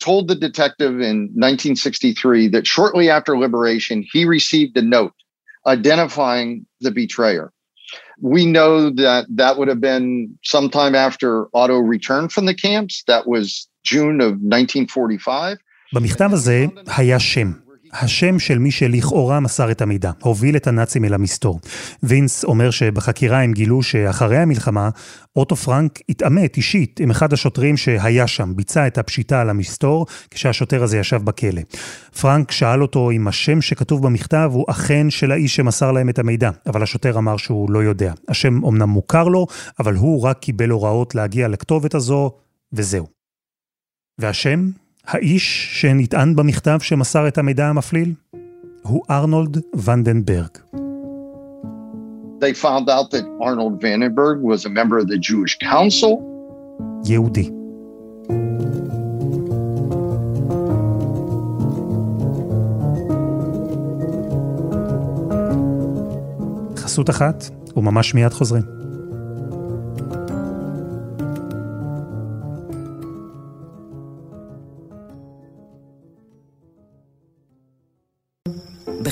told 0.00 0.28
the 0.28 0.34
detective 0.34 0.94
in 1.00 1.30
1963 1.34 2.48
that 2.48 2.66
shortly 2.66 3.10
after 3.10 3.36
liberation, 3.38 4.04
he 4.12 4.24
received 4.24 4.76
a 4.76 4.82
note 4.82 5.14
identifying 5.66 6.66
the 6.80 6.90
betrayer. 6.90 7.52
We 8.20 8.46
know 8.46 8.90
that 8.90 9.26
that 9.30 9.58
would 9.58 9.68
have 9.68 9.80
been 9.80 10.38
sometime 10.42 10.94
after 10.94 11.48
Otto 11.54 11.78
returned 11.78 12.32
from 12.32 12.46
the 12.46 12.54
camps. 12.54 13.02
That 13.06 13.26
was 13.26 13.68
June 13.84 14.20
of 14.20 14.32
1945. 14.40 15.56
במכתב 15.92 16.30
הזה 16.32 16.66
היה 16.96 17.20
שם. 17.20 17.52
השם 17.93 18.39
של 18.39 18.59
מי 18.59 18.71
שלכאורה 18.71 19.39
מסר 19.39 19.71
את 19.71 19.81
המידע, 19.81 20.11
הוביל 20.21 20.55
את 20.55 20.67
הנאצים 20.67 21.05
אל 21.05 21.13
המסתור. 21.13 21.59
וינס 22.03 22.43
אומר 22.43 22.71
שבחקירה 22.71 23.41
הם 23.41 23.53
גילו 23.53 23.83
שאחרי 23.83 24.37
המלחמה, 24.37 24.89
אוטו 25.35 25.55
פרנק 25.55 25.99
התעמת 26.09 26.57
אישית 26.57 26.99
עם 26.99 27.11
אחד 27.11 27.33
השוטרים 27.33 27.77
שהיה 27.77 28.27
שם, 28.27 28.55
ביצע 28.55 28.87
את 28.87 28.97
הפשיטה 28.97 29.41
על 29.41 29.49
המסתור, 29.49 30.05
כשהשוטר 30.31 30.83
הזה 30.83 30.97
ישב 30.97 31.21
בכלא. 31.23 31.61
פרנק 32.21 32.51
שאל 32.51 32.81
אותו 32.81 33.11
אם 33.11 33.27
השם 33.27 33.61
שכתוב 33.61 34.03
במכתב 34.03 34.49
הוא 34.53 34.65
אכן 34.69 35.09
של 35.09 35.31
האיש 35.31 35.55
שמסר 35.55 35.91
להם 35.91 36.09
את 36.09 36.19
המידע, 36.19 36.49
אבל 36.67 36.83
השוטר 36.83 37.17
אמר 37.17 37.37
שהוא 37.37 37.71
לא 37.71 37.79
יודע. 37.79 38.13
השם 38.29 38.65
אמנם 38.65 38.89
מוכר 38.89 39.23
לו, 39.23 39.47
אבל 39.79 39.95
הוא 39.95 40.21
רק 40.21 40.39
קיבל 40.39 40.69
הוראות 40.69 41.15
להגיע 41.15 41.47
לכתובת 41.47 41.95
הזו, 41.95 42.31
וזהו. 42.73 43.07
והשם? 44.19 44.80
האיש 45.07 45.69
שנטען 45.81 46.35
במכתב 46.35 46.79
שמסר 46.81 47.27
את 47.27 47.37
המידע 47.37 47.67
המפליל 47.67 48.13
הוא 48.81 49.03
ארנולד 49.09 49.57
ונדנברג. 49.85 50.49
They 52.39 52.53
found 52.53 52.89
out 52.89 53.11
that 53.11 53.25
Arnold 53.39 53.75
Vandenberg 53.83 54.41
was 54.41 54.65
a 54.65 54.69
member 54.69 54.97
of 54.97 55.07
the 55.07 55.17
Jewish 55.17 55.57
Council. 55.59 56.21
יהודי. 57.05 57.49
חסות 66.75 67.09
אחת, 67.09 67.49
וממש 67.75 68.13
מיד 68.13 68.33
חוזרים. 68.33 68.80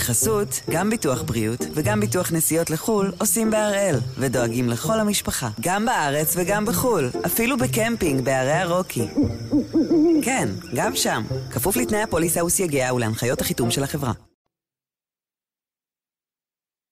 בחסות, 0.09 0.61
גם 0.69 0.89
ביטוח 0.89 1.21
בריאות 1.21 1.65
וגם 1.73 1.99
ביטוח 1.99 2.31
נסיעות 2.31 2.69
לחו"ל 2.69 3.11
עושים 3.17 3.51
בהראל, 3.51 3.95
ודואגים 4.17 4.69
לכל 4.69 4.99
המשפחה, 4.99 5.49
גם 5.61 5.85
בארץ 5.85 6.35
וגם 6.37 6.65
בחו"ל, 6.65 7.09
אפילו 7.25 7.57
בקמפינג 7.57 8.21
בערי 8.21 8.51
הרוקי. 8.51 9.07
כן, 10.25 10.49
גם 10.75 10.95
שם, 10.95 11.23
כפוף 11.51 11.75
לתנאי 11.77 12.01
הפוליסה 12.01 12.45
וסייגיה 12.45 12.93
ולהנחיות 12.93 13.41
החיתום 13.41 13.71
של 13.71 13.83
החברה. 13.83 14.13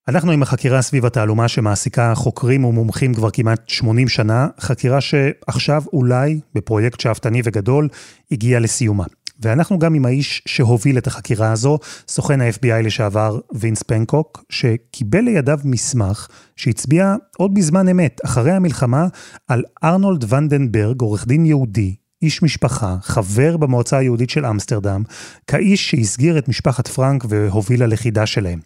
אנחנו 0.08 0.32
עם 0.32 0.44
החקירה 0.44 0.82
סביב 0.82 1.06
התעלומה 1.06 1.48
שמעסיקה 1.48 2.16
חוקרים 2.16 2.66
ומומחים 2.66 3.14
כבר 3.14 3.30
כמעט 3.32 3.70
80 3.70 4.08
שנה, 4.08 4.48
חקירה 4.60 5.02
שעכשיו 5.02 5.84
אולי, 5.94 6.40
בפרויקט 6.56 7.00
שאפתני 7.00 7.42
וגדול, 7.44 7.90
הגיעה 8.32 8.60
לסיומה. 8.60 9.06
ואנחנו 9.40 9.80
גם 9.80 9.94
עם 9.94 10.06
האיש 10.06 10.42
שהוביל 10.46 10.98
את 10.98 11.08
החקירה 11.08 11.52
הזו, 11.52 11.80
סוכן 12.08 12.42
ה-FBI 12.42 12.84
לשעבר 12.84 13.40
וינס 13.54 13.84
פנקוק, 13.84 14.44
שקיבל 14.50 15.22
לידיו 15.22 15.60
מסמך 15.64 16.28
שהצביע 16.56 17.16
עוד 17.38 17.54
בזמן 17.54 17.88
אמת, 17.88 18.22
אחרי 18.26 18.52
המלחמה, 18.52 19.08
על 19.48 19.64
ארנולד 19.84 20.34
ונדנברג, 20.34 21.02
עורך 21.02 21.28
דין 21.28 21.46
יהודי, 21.46 21.96
איש 22.22 22.44
משפחה, 22.44 22.96
חבר 23.02 23.58
במועצה 23.58 23.98
היהודית 23.98 24.30
של 24.30 24.46
אמסטרדם, 24.46 25.04
כאיש 25.48 25.92
שהסגיר 25.92 26.38
את 26.38 26.48
משפחת 26.48 26.88
פרנק 26.88 27.26
והוביל 27.30 27.84
ללכידה 27.84 28.26
שלהם. 28.26 28.60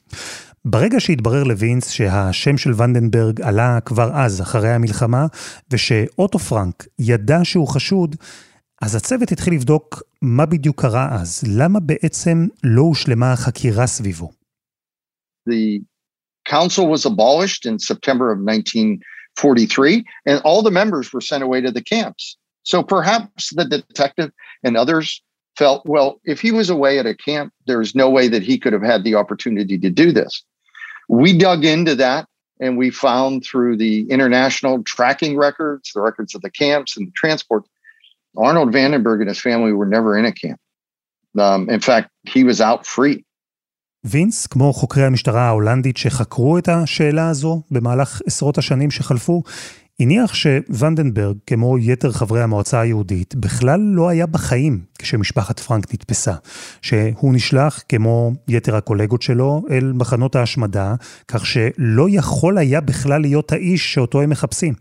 ברגע 0.65 0.99
שהתברר 0.99 1.43
לווינס 1.43 1.89
שהשם 1.89 2.57
של 2.57 2.73
ונדנברג 2.77 3.41
עלה 3.41 3.79
כבר 3.85 4.11
אז, 4.13 4.41
אחרי 4.41 4.73
המלחמה, 4.73 5.25
ושאוטו 5.71 6.39
פרנק 6.39 6.85
ידע 6.99 7.39
שהוא 7.43 7.67
חשוד, 7.67 8.15
אז 8.82 8.94
הצוות 8.94 9.32
התחיל 9.32 9.54
לבדוק 9.54 10.02
מה 10.22 10.46
בדיוק 10.46 10.80
קרה 10.80 11.08
אז, 11.20 11.44
למה 11.58 11.80
בעצם 11.80 12.46
לא 12.64 12.82
הושלמה 12.82 13.32
החקירה 13.32 13.86
סביבו. 13.86 14.30
The 15.48 15.80
council 16.48 16.88
was 16.88 17.04
abolished 17.06 17.66
in 17.66 17.78
September 17.78 18.30
of 18.32 18.38
1943, 18.38 20.04
and 20.26 20.40
all 20.44 20.62
the 20.62 20.70
members 20.70 21.12
were 21.12 21.20
sent 21.20 21.42
away 21.42 21.60
to 21.60 21.70
the 21.70 21.82
camps. 21.82 22.36
So 22.62 22.82
perhaps 22.82 23.54
the 23.54 23.64
detective 23.64 24.30
and 24.64 24.76
others 24.76 25.22
felt, 25.56 25.86
well, 25.86 26.20
if 26.24 26.40
he 26.40 26.52
was 26.52 26.68
away 26.68 26.98
at 26.98 27.06
a 27.06 27.14
camp, 27.14 27.52
there's 27.66 27.94
no 27.94 28.10
way 28.10 28.28
that 28.28 28.42
he 28.42 28.58
could 28.58 28.72
have 28.72 28.82
had 28.82 29.04
the 29.04 29.14
opportunity 29.14 29.78
to 29.78 29.90
do 29.90 30.12
this. 30.12 30.42
We 31.08 31.36
dug 31.38 31.64
into 31.64 31.94
that 31.94 32.26
and 32.60 32.76
we 32.76 32.90
found 32.90 33.44
through 33.44 33.76
the 33.76 34.10
international 34.10 34.82
tracking 34.82 35.36
records, 35.36 35.92
the 35.94 36.00
records 36.00 36.34
of 36.34 36.42
the 36.42 36.50
camps 36.50 36.96
and 36.96 37.06
the 37.06 37.12
transport, 37.12 37.64
Arnold 38.37 38.71
Vandenberg 38.71 39.19
and 39.21 39.29
his 39.29 39.41
family 39.41 39.73
were 39.73 39.85
never 39.85 40.17
in 40.17 40.25
a 40.25 40.31
camp. 40.31 40.59
Um, 41.37 41.69
in 41.69 41.79
fact, 41.79 42.09
he 42.33 42.43
was 42.43 42.61
out 42.61 42.85
free. 42.85 43.21
וינס, 44.03 44.47
כמו 44.47 44.73
חוקרי 44.73 45.03
המשטרה 45.03 45.41
ההולנדית 45.41 45.97
שחקרו 45.97 46.57
את 46.57 46.69
השאלה 46.69 47.29
הזו 47.29 47.61
במהלך 47.71 48.21
עשרות 48.27 48.57
השנים 48.57 48.91
שחלפו, 48.91 49.43
הניח 49.99 50.33
שוונדנברג, 50.33 51.37
כמו 51.47 51.77
יתר 51.77 52.11
חברי 52.11 52.41
המועצה 52.43 52.79
היהודית, 52.79 53.35
בכלל 53.35 53.79
לא 53.79 54.09
היה 54.09 54.25
בחיים 54.25 54.79
כשמשפחת 54.99 55.59
פרנק 55.59 55.93
נתפסה. 55.93 56.33
שהוא 56.81 57.33
נשלח, 57.33 57.83
כמו 57.89 58.31
יתר 58.47 58.75
הקולגות 58.75 59.21
שלו, 59.21 59.63
אל 59.69 59.91
מחנות 59.95 60.35
ההשמדה, 60.35 60.95
כך 61.27 61.45
שלא 61.45 62.07
יכול 62.09 62.57
היה 62.57 62.81
בכלל 62.81 63.21
להיות 63.21 63.51
האיש 63.51 63.93
שאותו 63.93 64.21
הם 64.21 64.29
מחפשים. 64.29 64.73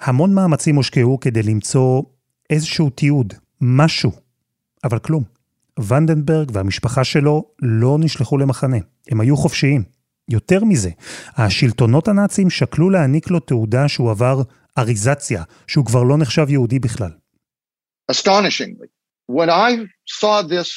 המון 0.00 0.34
מאמצים 0.34 0.76
הושקעו 0.76 1.20
כדי 1.20 1.42
למצוא 1.42 2.02
איזשהו 2.50 2.90
תיעוד, 2.90 3.34
משהו, 3.60 4.12
אבל 4.84 4.98
כלום. 4.98 5.24
ונדנברג 5.88 6.50
והמשפחה 6.52 7.04
שלו 7.04 7.44
לא 7.62 7.96
נשלחו 8.00 8.38
למחנה, 8.38 8.76
הם 9.10 9.20
היו 9.20 9.36
חופשיים. 9.36 9.82
יותר 10.30 10.64
מזה, 10.64 10.90
השלטונות 11.36 12.08
הנאצים 12.08 12.50
שקלו 12.50 12.90
להעניק 12.90 13.30
לו 13.30 13.40
תעודה 13.40 13.88
שהוא 13.88 14.10
עבר 14.10 14.42
אריזציה, 14.78 15.42
שהוא 15.66 15.86
כבר 15.86 16.02
לא 16.02 16.18
נחשב 16.18 16.46
יהודי 16.48 16.78
בכלל. 16.78 17.10
Astonishingly, 18.12 18.88
when 19.26 19.50
I 19.50 19.86
saw 20.06 20.42
this 20.42 20.68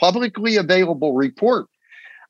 publicly 0.00 0.56
available 0.56 1.12
report, 1.12 1.66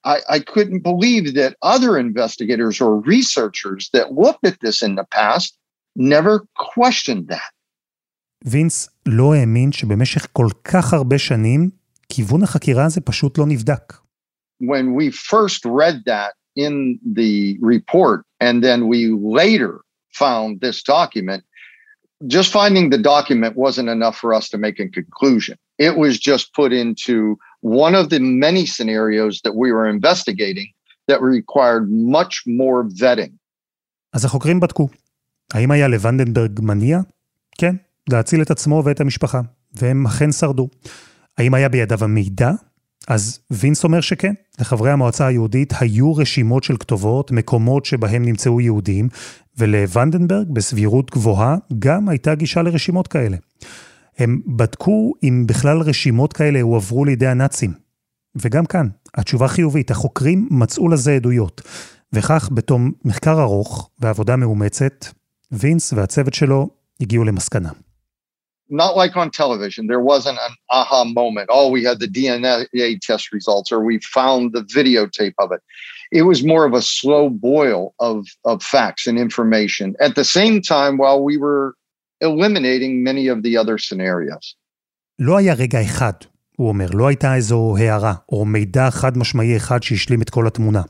I, 0.04 0.16
I 0.28 0.38
couldn't 0.40 0.82
believe 0.90 1.34
that 1.34 1.56
other 1.62 1.98
investigators 1.98 2.80
or 2.80 3.00
researchers 3.00 3.90
that 3.92 4.12
looked 4.12 4.44
at 4.50 4.58
this 4.60 4.82
in 4.82 4.94
the 4.96 5.04
past 5.04 5.56
never 5.96 6.34
questioned 6.74 7.28
that. 7.28 7.50
וינס 8.44 8.88
לא 9.06 9.34
האמין 9.34 9.72
שבמשך 9.72 10.26
כל 10.32 10.46
כך 10.64 10.94
הרבה 10.94 11.18
שנים, 11.18 11.70
כיוון 12.08 12.42
החקירה 12.42 12.84
הזה 12.84 13.00
פשוט 13.00 13.38
לא 13.38 13.46
נבדק. 13.46 13.92
When 14.62 14.94
we 14.94 15.10
first 15.10 15.64
read 15.64 15.96
that 16.06 16.32
in 16.56 16.98
the 17.18 17.58
report, 17.62 18.20
and 18.40 18.56
then 18.64 18.88
we 18.92 19.00
later 19.40 19.72
found 20.22 20.60
this 20.60 20.82
document, 20.82 21.42
just 22.26 22.50
finding 22.52 22.90
the 22.90 23.02
document 23.14 23.52
wasn't 23.56 23.88
enough 23.96 24.16
for 24.22 24.30
us 24.38 24.48
to 24.52 24.58
make 24.58 24.78
a 24.80 24.88
conclusion. 24.98 25.56
It 25.78 25.94
was 26.02 26.18
just 26.30 26.44
put 26.60 26.72
into 26.72 27.38
one 27.82 27.94
of 27.94 28.10
the 28.12 28.20
many 28.46 28.64
scenarios 28.66 29.34
that 29.44 29.54
we 29.62 29.68
were 29.76 29.88
investigating 29.96 30.68
that 31.08 31.20
required 31.22 31.84
much 31.90 32.34
more 32.46 32.82
vetting. 33.00 33.32
אז 34.12 34.24
החוקרים 34.24 34.60
בדקו. 34.60 34.88
האם 35.54 35.70
היה 35.70 35.88
לוונדנברג 35.88 36.60
מניע? 36.62 37.00
כן, 37.58 37.76
להציל 38.10 38.42
את 38.42 38.50
עצמו 38.50 38.82
ואת 38.84 39.00
המשפחה, 39.00 39.40
והם 39.74 40.06
אכן 40.06 40.32
שרדו. 40.32 40.68
האם 41.38 41.54
היה 41.54 41.68
בידיו 41.68 42.04
המידע? 42.04 42.50
אז 43.08 43.38
וינס 43.50 43.84
אומר 43.84 44.00
שכן. 44.00 44.34
לחברי 44.60 44.90
המועצה 44.90 45.26
היהודית 45.26 45.72
היו 45.80 46.14
רשימות 46.14 46.64
של 46.64 46.76
כתובות, 46.76 47.30
מקומות 47.30 47.84
שבהם 47.84 48.24
נמצאו 48.24 48.60
יהודים, 48.60 49.08
ולוונדנברג 49.58 50.46
בסבירות 50.50 51.10
גבוהה 51.10 51.56
גם 51.78 52.08
הייתה 52.08 52.34
גישה 52.34 52.62
לרשימות 52.62 53.08
כאלה. 53.08 53.36
הם 54.18 54.40
בדקו 54.46 55.14
אם 55.22 55.44
בכלל 55.46 55.80
רשימות 55.80 56.32
כאלה 56.32 56.60
הועברו 56.60 57.04
לידי 57.04 57.26
הנאצים. 57.26 57.72
וגם 58.36 58.66
כאן, 58.66 58.88
התשובה 59.14 59.48
חיובית, 59.48 59.90
החוקרים 59.90 60.48
מצאו 60.50 60.88
לזה 60.88 61.12
עדויות. 61.12 61.62
וכך, 62.12 62.48
בתום 62.52 62.92
מחקר 63.04 63.42
ארוך 63.42 63.90
ועבודה 64.00 64.36
מאומצת, 64.36 65.06
וינס 65.52 65.92
והצוות 65.92 66.34
שלו 66.34 66.70
הגיעו 67.00 67.24
למסקנה. 67.24 67.70
Not 68.70 68.96
like 68.96 69.16
on 69.16 69.30
television, 69.30 69.86
there 69.86 70.00
wasn't 70.00 70.38
an 70.46 70.54
aha 70.70 71.04
moment. 71.04 71.48
Oh, 71.50 71.68
we 71.70 71.84
had 71.84 72.00
the 72.00 72.08
DNA 72.08 73.00
test 73.00 73.32
results 73.32 73.72
or 73.72 73.80
we 73.80 73.98
found 74.00 74.52
the 74.52 74.62
videotape 74.62 75.34
of 75.38 75.52
it. 75.52 75.62
It 76.10 76.22
was 76.22 76.44
more 76.44 76.64
of 76.64 76.74
a 76.74 76.82
slow 76.82 77.28
boil 77.28 77.94
of, 77.98 78.26
of 78.44 78.62
facts 78.62 79.06
and 79.06 79.18
information 79.18 79.94
at 80.00 80.14
the 80.14 80.24
same 80.24 80.60
time 80.62 80.96
while 80.98 81.22
we 81.22 81.36
were 81.36 81.74
eliminating 82.20 83.02
many 83.02 83.28
of 83.28 83.42
the 83.42 83.56
other 83.56 83.78
scenarios. 83.78 84.54
לא 85.18 85.36
היה 85.36 85.54
רגע 85.54 85.82
אחד, 85.82 86.12
הוא 86.56 86.68
אומר, 86.68 86.86
לא 86.94 87.08
הייתה 87.08 87.34
איזו 87.34 87.76
הערה 87.78 88.14
או 88.28 88.44
מידע 88.44 88.90
חד 88.90 89.18
משמעי 89.18 89.56
אחד 89.56 89.82
שהשלים 89.82 90.22
את 90.22 90.30
כל 90.30 90.46
התמונה. 90.46 90.82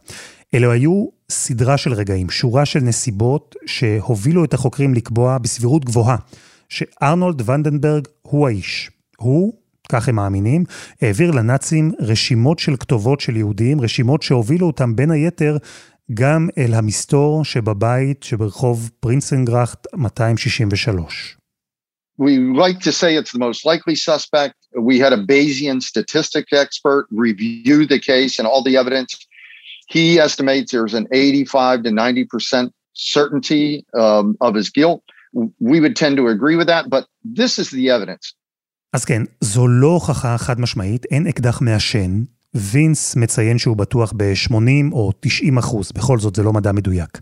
אלו 0.54 0.72
היו 0.72 1.06
סדרה 1.30 1.76
של 1.76 1.92
רגעים, 1.92 2.30
שורה 2.30 2.66
של 2.66 2.80
נסיבות 2.80 3.56
שהובילו 3.66 4.44
את 4.44 4.54
החוקרים 4.54 4.94
לקבוע 4.94 5.38
בסבירות 5.38 5.84
גבוהה, 5.84 6.16
שארנולד 6.68 7.48
ונדנברג 7.48 8.06
הוא 8.22 8.48
האיש. 8.48 8.90
הוא, 9.16 9.52
כך 9.88 10.08
הם 10.08 10.14
מאמינים, 10.14 10.64
העביר 11.02 11.30
לנאצים 11.30 11.92
רשימות 12.00 12.58
של 12.58 12.76
כתובות 12.76 13.20
של 13.20 13.36
יהודים, 13.36 13.80
רשימות 13.80 14.22
שהובילו 14.22 14.66
אותם 14.66 14.96
בין 14.96 15.10
היתר 15.10 15.56
גם 16.14 16.48
אל 16.58 16.74
המסתור 16.74 17.44
שבבית 17.44 18.22
שברחוב 18.22 18.90
פרינסנגראכט 19.00 19.86
263. 19.94 21.36
We 22.18 22.38
like 22.64 22.80
to 22.80 22.92
say 22.92 23.14
it's 23.14 23.32
the 23.32 23.38
most 23.38 23.64
likely 23.64 23.94
suspect. 23.94 24.56
We 24.90 24.98
had 24.98 25.12
a 25.12 25.22
Bayesian 25.30 25.80
statistic 25.80 26.46
expert 26.52 27.06
review 27.12 27.86
the 27.86 28.00
case 28.00 28.40
and 28.40 28.46
all 28.48 28.62
the 28.68 28.76
evidence. 28.76 29.12
He 29.88 30.18
estimates 30.18 30.72
there's 30.72 30.94
an 30.94 31.06
85 31.12 31.84
to 31.84 31.90
90% 31.90 32.72
certainty 32.94 33.86
um, 33.94 34.36
of 34.40 34.54
his 34.56 34.68
guilt. 34.68 35.02
We 35.34 35.80
would 35.80 35.96
tend 35.96 36.16
to 36.16 36.28
agree 36.28 36.56
with 36.56 36.66
that, 36.66 36.84
but 36.90 37.04
this 37.24 37.58
is 37.58 37.70
the 37.70 37.90
evidence. 37.90 38.34
אז 38.92 39.04
כן, 39.04 39.22
זו 39.40 39.68
לא 39.68 39.86
הוכחה 39.86 40.38
חד 40.38 40.60
משמעית, 40.60 41.04
אין 41.04 41.26
אקדח 41.26 41.60
מעשן. 41.60 42.22
וינס 42.54 43.16
מציין 43.16 43.58
שהוא 43.58 43.76
בטוח 43.76 44.12
ב-80 44.16 44.92
או 44.92 45.12
90 45.20 45.58
אחוז, 45.58 45.92
בכל 45.92 46.18
זאת 46.18 46.34
זה 46.34 46.42
לא 46.42 46.52
מדע 46.52 46.72
מדויק. 46.72 47.18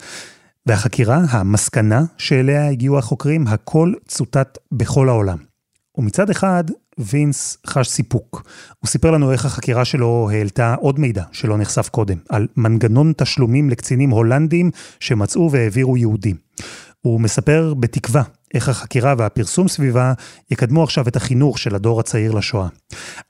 והחקירה, 0.67 1.21
המסקנה 1.31 2.05
שאליה 2.19 2.69
הגיעו 2.69 2.99
החוקרים, 2.99 3.47
הכל 3.47 3.93
צוטט 4.09 4.59
בכל 4.73 5.09
העולם. 5.09 5.39
ומצד 5.99 6.31
אחד, 6.31 6.65
וינס 6.99 7.59
חש 7.67 7.89
סיפוק. 7.89 8.43
הוא 8.79 8.89
סיפר 8.89 9.11
לנו 9.11 9.33
איך 9.33 9.45
החקירה 9.45 9.85
שלו 9.85 10.31
העלתה 10.33 10.75
עוד 10.75 11.01
מידע 11.01 11.23
שלא 11.33 11.59
נחשף 11.59 11.89
קודם, 11.89 12.19
על 12.29 12.47
מנגנון 12.57 13.13
תשלומים 13.17 13.71
לקצינים 13.71 14.11
הולנדים 14.11 14.71
שמצאו 15.01 15.51
והעבירו 15.51 15.97
יהודים. 15.97 16.37
הוא 17.07 17.21
מספר 17.21 17.75
בתקווה 17.75 18.23
איך 18.55 18.69
החקירה 18.69 19.15
והפרסום 19.19 19.69
סביבה 19.69 20.13
יקדמו 20.51 20.83
עכשיו 20.83 21.09
את 21.09 21.17
החינוך 21.17 21.59
של 21.59 21.75
הדור 21.75 22.01
הצעיר 22.01 22.33
לשואה. 22.33 22.69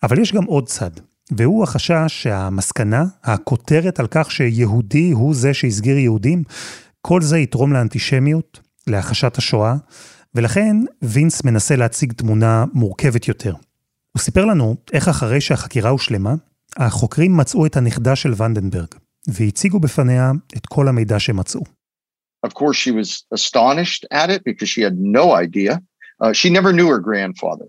אבל 0.02 0.18
יש 0.18 0.32
גם 0.32 0.44
עוד 0.44 0.68
צד, 0.68 0.90
והוא 1.32 1.62
החשש 1.62 2.04
שהמסקנה, 2.08 3.04
הכותרת 3.24 4.00
על 4.00 4.06
כך 4.10 4.30
שיהודי 4.30 5.10
הוא 5.10 5.34
זה 5.34 5.54
שהסגיר 5.54 5.98
יהודים, 5.98 6.42
כל 7.02 7.22
זה 7.22 7.38
יתרום 7.38 7.72
לאנטישמיות, 7.72 8.60
להכחשת 8.86 9.38
השואה, 9.38 9.74
ולכן 10.34 10.76
וינס 11.02 11.44
מנסה 11.44 11.76
להציג 11.76 12.12
תמונה 12.12 12.64
מורכבת 12.72 13.28
יותר. 13.28 13.54
הוא 14.12 14.20
סיפר 14.20 14.44
לנו 14.44 14.76
איך 14.92 15.08
אחרי 15.08 15.40
שהחקירה 15.40 15.90
הושלמה, 15.90 16.34
החוקרים 16.76 17.36
מצאו 17.36 17.66
את 17.66 17.76
הנכדה 17.76 18.16
של 18.16 18.34
ונדנברג, 18.36 18.88
והציגו 19.28 19.80
בפניה 19.80 20.32
את 20.56 20.66
כל 20.66 20.88
המידע 20.88 21.18
שמצאו. 21.18 21.75
Of 22.43 22.53
course, 22.55 22.77
she 22.77 22.91
was 22.91 23.23
astonished 23.31 24.05
at 24.11 24.29
it 24.29 24.43
because 24.43 24.69
she 24.69 24.81
had 24.81 24.97
no 24.97 25.33
idea. 25.33 25.81
Uh, 26.19 26.33
she 26.33 26.49
never 26.49 26.73
knew 26.73 26.87
her 26.87 26.99
grandfather. 26.99 27.65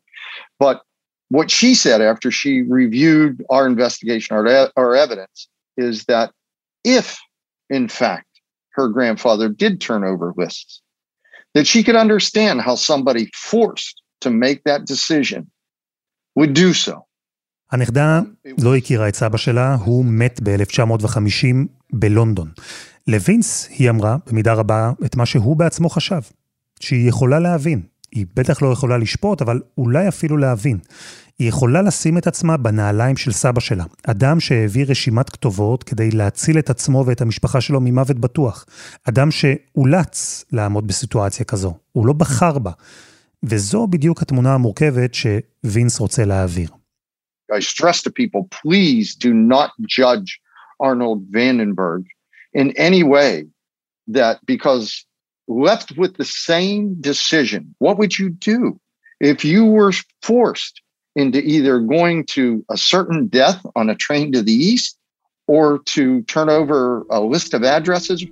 But 0.58 0.82
what 1.28 1.50
she 1.50 1.74
said 1.74 2.00
after 2.00 2.30
she 2.30 2.62
reviewed 2.62 3.44
our 3.50 3.66
investigation, 3.66 4.36
our, 4.36 4.70
our 4.76 4.94
evidence, 4.94 5.48
is 5.76 6.04
that 6.04 6.30
if, 6.84 7.18
in 7.70 7.88
fact, 7.88 8.28
her 8.72 8.88
grandfather 8.88 9.48
did 9.48 9.80
turn 9.80 10.04
over 10.04 10.32
lists, 10.36 10.80
that 11.54 11.66
she 11.66 11.82
could 11.82 11.96
understand 11.96 12.62
how 12.62 12.74
somebody 12.74 13.30
forced 13.34 14.00
to 14.22 14.30
make 14.30 14.64
that 14.64 14.86
decision 14.86 15.50
would 16.34 16.54
do 16.54 16.72
so. 16.72 17.04
הנכדה 17.72 18.20
לא 18.62 18.76
הכירה 18.76 19.08
את 19.08 19.14
סבא 19.14 19.36
שלה, 19.36 19.74
הוא 19.74 20.04
מת 20.04 20.40
ב-1950 20.42 21.56
בלונדון. 21.92 22.50
לווינס 23.07 23.67
היא 23.69 23.89
אמרה, 23.89 24.17
במידה 24.27 24.53
רבה, 24.53 24.91
את 25.05 25.15
מה 25.15 25.25
שהוא 25.25 25.57
בעצמו 25.57 25.89
חשב. 25.89 26.21
שהיא 26.79 27.09
יכולה 27.09 27.39
להבין. 27.39 27.81
היא 28.11 28.25
בטח 28.35 28.61
לא 28.61 28.67
יכולה 28.67 28.97
לשפוט, 28.97 29.41
אבל 29.41 29.61
אולי 29.77 30.07
אפילו 30.07 30.37
להבין. 30.37 30.77
היא 31.39 31.49
יכולה 31.49 31.81
לשים 31.81 32.17
את 32.17 32.27
עצמה 32.27 32.57
בנעליים 32.57 33.17
של 33.17 33.31
סבא 33.31 33.59
שלה. 33.59 33.83
אדם 34.07 34.39
שהעביר 34.39 34.91
רשימת 34.91 35.29
כתובות 35.29 35.83
כדי 35.83 36.11
להציל 36.11 36.59
את 36.59 36.69
עצמו 36.69 37.03
ואת 37.07 37.21
המשפחה 37.21 37.61
שלו 37.61 37.81
ממוות 37.81 38.19
בטוח. 38.19 38.65
אדם 39.03 39.31
שאולץ 39.31 40.45
לעמוד 40.51 40.87
בסיטואציה 40.87 41.45
כזו. 41.45 41.73
הוא 41.91 42.07
לא 42.07 42.13
בחר 42.13 42.59
בה. 42.59 42.71
וזו 43.43 43.87
בדיוק 43.87 44.21
התמונה 44.21 44.53
המורכבת 44.53 45.13
שווינס 45.13 45.99
רוצה 45.99 46.25
להעביר. 46.25 46.69
I 47.51 47.61
stress 47.61 48.01
to 48.01 48.09
people, 48.09 48.43
please 48.51 49.15
do 49.15 49.31
not 49.53 49.69
judge 49.97 50.29
Arnold 50.83 51.21
Vandenberg 51.35 52.03
in 52.57 52.75
any 52.75 53.03
way 53.03 53.45
that 54.07 54.43
because 54.45 55.05
left 55.47 55.95
with 55.95 56.17
the 56.17 56.25
same 56.25 56.99
decision, 56.99 57.75
what 57.77 57.99
would 57.99 58.17
you 58.17 58.29
do 58.29 58.79
if 59.21 59.45
you 59.45 59.63
were 59.63 59.93
forced 60.23 60.81
into 61.15 61.39
either 61.39 61.79
going 61.79 62.25
to 62.25 62.65
a 62.69 62.75
certain 62.75 63.27
death 63.27 63.63
on 63.75 63.89
a 63.89 63.95
train 63.95 64.31
to 64.31 64.41
the 64.41 64.51
east 64.51 64.97
or 65.45 65.79
to 65.85 66.23
turn 66.23 66.49
over 66.49 67.05
a 67.11 67.21
list 67.21 67.53
of 67.53 67.63
addresses? 67.63 68.25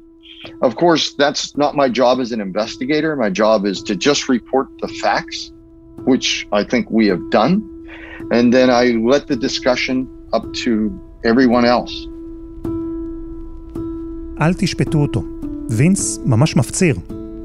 Of 0.63 0.75
course, 0.75 1.13
that's 1.13 1.55
not 1.55 1.75
my 1.75 1.87
job 1.87 2.19
as 2.19 2.31
an 2.31 2.41
investigator. 2.41 3.15
My 3.15 3.29
job 3.29 3.65
is 3.65 3.83
to 3.83 3.95
just 3.95 4.27
report 4.27 4.67
the 4.79 4.87
facts, 4.87 5.51
which 5.99 6.47
I 6.51 6.63
think 6.63 6.89
we 6.89 7.07
have 7.07 7.29
done. 7.29 7.61
And 8.31 8.51
then 8.51 8.71
I 8.71 8.85
let 8.85 9.27
the 9.27 9.35
discussion 9.35 10.09
up 10.33 10.51
to 10.53 10.99
everyone 11.23 11.65
else. 11.65 12.07
אל 14.41 14.53
תשפטו 14.53 14.97
אותו. 14.97 15.23
וינס 15.69 16.19
ממש 16.25 16.55
מפציר, 16.55 16.95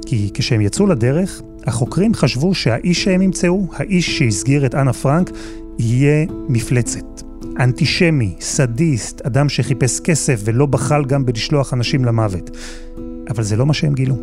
כי 0.06 0.30
כשהם 0.34 0.60
יצאו 0.60 0.86
לדרך, 0.86 1.42
החוקרים 1.66 2.14
חשבו 2.14 2.54
שהאיש 2.54 3.04
שהם 3.04 3.22
ימצאו, 3.22 3.66
האיש 3.72 4.18
שהסגיר 4.18 4.66
את 4.66 4.74
אנה 4.74 4.92
פרנק, 4.92 5.30
יהיה 5.78 6.26
מפלצת. 6.48 7.22
אנטישמי, 7.60 8.34
סדיסט, 8.40 9.20
אדם 9.20 9.48
שחיפש 9.48 10.00
כסף 10.00 10.40
ולא 10.44 10.66
בחל 10.66 11.04
גם 11.04 11.26
בלשלוח 11.26 11.74
אנשים 11.74 12.04
למוות. 12.04 12.50
אבל 13.30 13.42
זה 13.42 13.56
לא 13.56 13.66
מה 13.66 13.74
שהם 13.74 13.94
גילו. 13.94 14.16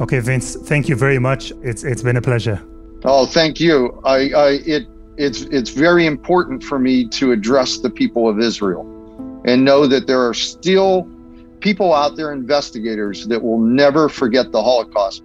אוקיי, 0.00 0.18
וינס, 0.18 0.56
thank 0.56 0.86
you 0.86 0.94
very 0.94 1.18
much. 1.18 1.52
It's, 1.62 1.84
it's 1.84 2.02
been 2.02 2.16
a 2.16 2.26
pleasure. 2.28 2.58
Oh, 3.04 3.26
thank 3.26 3.60
you. 3.60 4.00
I, 4.04 4.18
I, 4.46 4.50
it, 4.74 4.82
it's, 5.18 5.42
it's 5.42 5.70
very 5.70 6.06
important 6.06 6.64
for 6.64 6.78
me 6.78 7.06
to 7.18 7.32
address 7.32 7.78
the 7.78 7.90
people 7.90 8.28
of 8.28 8.40
Israel 8.40 8.84
and 9.44 9.64
know 9.64 9.86
that 9.86 10.06
there 10.06 10.22
are 10.28 10.34
still 10.34 11.06
people 11.68 11.90
out 12.02 12.12
there, 12.18 12.30
investigators, 12.42 13.16
that 13.30 13.40
will 13.46 13.62
never 13.82 14.08
forget 14.20 14.46
the 14.52 14.62
Holocaust. 14.68 15.22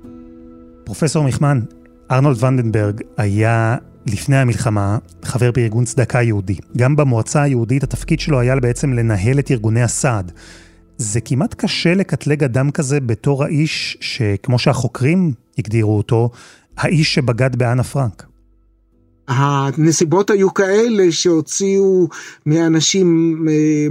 פרופסור 0.84 1.23
מיכמן, 1.23 1.60
ארנולד 2.12 2.43
ונדנברג 2.43 3.02
היה 3.17 3.78
לפני 4.08 4.38
המלחמה 4.38 4.97
חבר 5.23 5.52
בארגון 5.52 5.86
צדקה 5.86 6.21
יהודי. 6.21 6.56
גם 6.78 6.95
במועצה 6.95 7.41
היהודית 7.41 7.84
התפקיד 7.84 8.19
שלו 8.19 8.39
היה 8.39 8.56
בעצם 8.56 8.93
לנהל 8.93 9.39
את 9.39 9.52
ארגוני 9.52 9.82
הסעד. 9.82 10.32
זה 10.97 11.21
כמעט 11.21 11.54
קשה 11.54 11.93
לקטלג 11.93 12.43
אדם 12.43 12.71
כזה 12.71 12.99
בתור 12.99 13.43
האיש 13.43 13.97
שכמו 14.02 14.60
שהחוקרים 14.60 15.34
הגדירו 15.58 15.97
אותו, 15.97 16.30
האיש 16.78 17.13
שבגד 17.15 17.56
באנה 17.56 17.84
פרנק. 17.84 18.29
הנסיבות 19.30 20.30
היו 20.30 20.54
כאלה 20.54 21.12
שהוציאו 21.12 22.08
מאנשים 22.46 23.38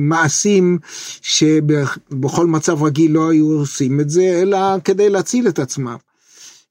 מעשים 0.00 0.78
שבכל 1.22 2.46
מצב 2.46 2.82
רגיל 2.82 3.12
לא 3.12 3.30
היו 3.30 3.52
עושים 3.52 4.00
את 4.00 4.10
זה, 4.10 4.40
אלא 4.42 4.58
כדי 4.84 5.10
להציל 5.10 5.48
את 5.48 5.58
עצמם. 5.58 5.96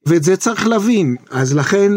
ואת 0.05 0.23
זה 0.23 0.37
צריך 0.37 0.67
להבין, 0.67 1.15
אז 1.29 1.55
לכן 1.55 1.91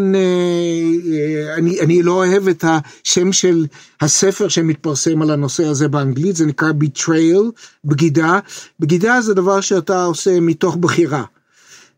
אני, 1.56 1.80
אני 1.80 2.02
לא 2.02 2.12
אוהב 2.12 2.48
את 2.48 2.64
השם 2.68 3.32
של 3.32 3.66
הספר 4.00 4.48
שמתפרסם 4.48 5.22
על 5.22 5.30
הנושא 5.30 5.64
הזה 5.64 5.88
באנגלית, 5.88 6.36
זה 6.36 6.46
נקרא 6.46 6.70
betrayal, 6.70 7.50
בגידה. 7.84 8.38
בגידה 8.80 9.20
זה 9.20 9.34
דבר 9.34 9.60
שאתה 9.60 10.04
עושה 10.04 10.40
מתוך 10.40 10.76
בחירה. 10.76 11.24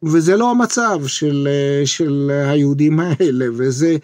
וזה 0.03 0.37
לא 0.37 0.51
המצב 0.51 1.07
של, 1.07 1.49
של 1.85 2.31
היהודים 2.45 3.01
האלה, 3.01 3.47
וזה, 3.57 3.97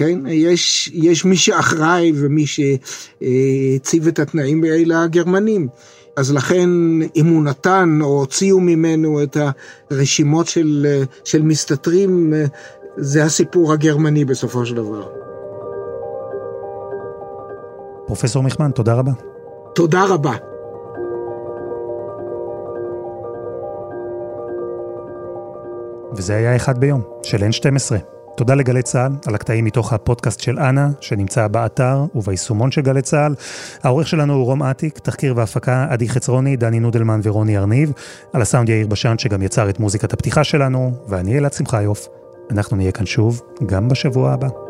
כן, 0.00 0.26
יש, 0.26 0.90
יש 0.94 1.24
מי 1.24 1.36
שאחראי 1.36 2.12
ומי 2.16 2.44
שהציב 2.46 4.06
את 4.08 4.18
התנאים 4.18 4.64
האלה 4.64 5.02
הגרמנים. 5.02 5.68
אז 6.16 6.32
לכן 6.32 6.68
אם 7.16 7.26
הוא 7.26 7.42
נתן 7.42 7.98
או 8.02 8.06
הוציאו 8.06 8.60
ממנו 8.60 9.22
את 9.22 9.36
הרשימות 9.90 10.46
של, 10.46 11.02
של 11.24 11.42
מסתתרים, 11.42 12.34
זה 12.96 13.24
הסיפור 13.24 13.72
הגרמני 13.72 14.24
בסופו 14.24 14.66
של 14.66 14.74
דבר. 14.74 15.08
פרופסור 18.06 18.42
מיכמן, 18.42 18.70
תודה 18.70 18.94
רבה. 18.94 19.12
תודה 19.74 20.04
רבה. 20.04 20.34
וזה 26.16 26.36
היה 26.36 26.56
אחד 26.56 26.78
ביום, 26.78 27.02
של 27.22 27.38
N12. 27.38 28.19
תודה 28.36 28.54
לגלי 28.54 28.82
צה"ל 28.82 29.12
על 29.26 29.34
הקטעים 29.34 29.64
מתוך 29.64 29.92
הפודקאסט 29.92 30.40
של 30.40 30.58
אנה, 30.58 30.90
שנמצא 31.00 31.48
באתר 31.48 32.04
וביישומון 32.14 32.70
של 32.70 32.80
גלי 32.80 33.02
צה"ל. 33.02 33.34
העורך 33.82 34.08
שלנו 34.08 34.34
הוא 34.34 34.44
רום 34.44 34.62
אטיק, 34.62 34.98
תחקיר 34.98 35.34
והפקה 35.36 35.86
עדי 35.90 36.08
חצרוני, 36.08 36.56
דני 36.56 36.80
נודלמן 36.80 37.20
ורוני 37.22 37.58
ארניב. 37.58 37.92
על 38.32 38.42
הסאונד 38.42 38.68
יאיר 38.68 38.86
בשן 38.86 39.18
שגם 39.18 39.42
יצר 39.42 39.70
את 39.70 39.80
מוזיקת 39.80 40.12
הפתיחה 40.12 40.44
שלנו, 40.44 40.92
ואני 41.08 41.38
אלעד 41.38 41.52
שמחיוף. 41.52 42.08
אנחנו 42.50 42.76
נהיה 42.76 42.92
כאן 42.92 43.06
שוב, 43.06 43.42
גם 43.66 43.88
בשבוע 43.88 44.32
הבא. 44.32 44.69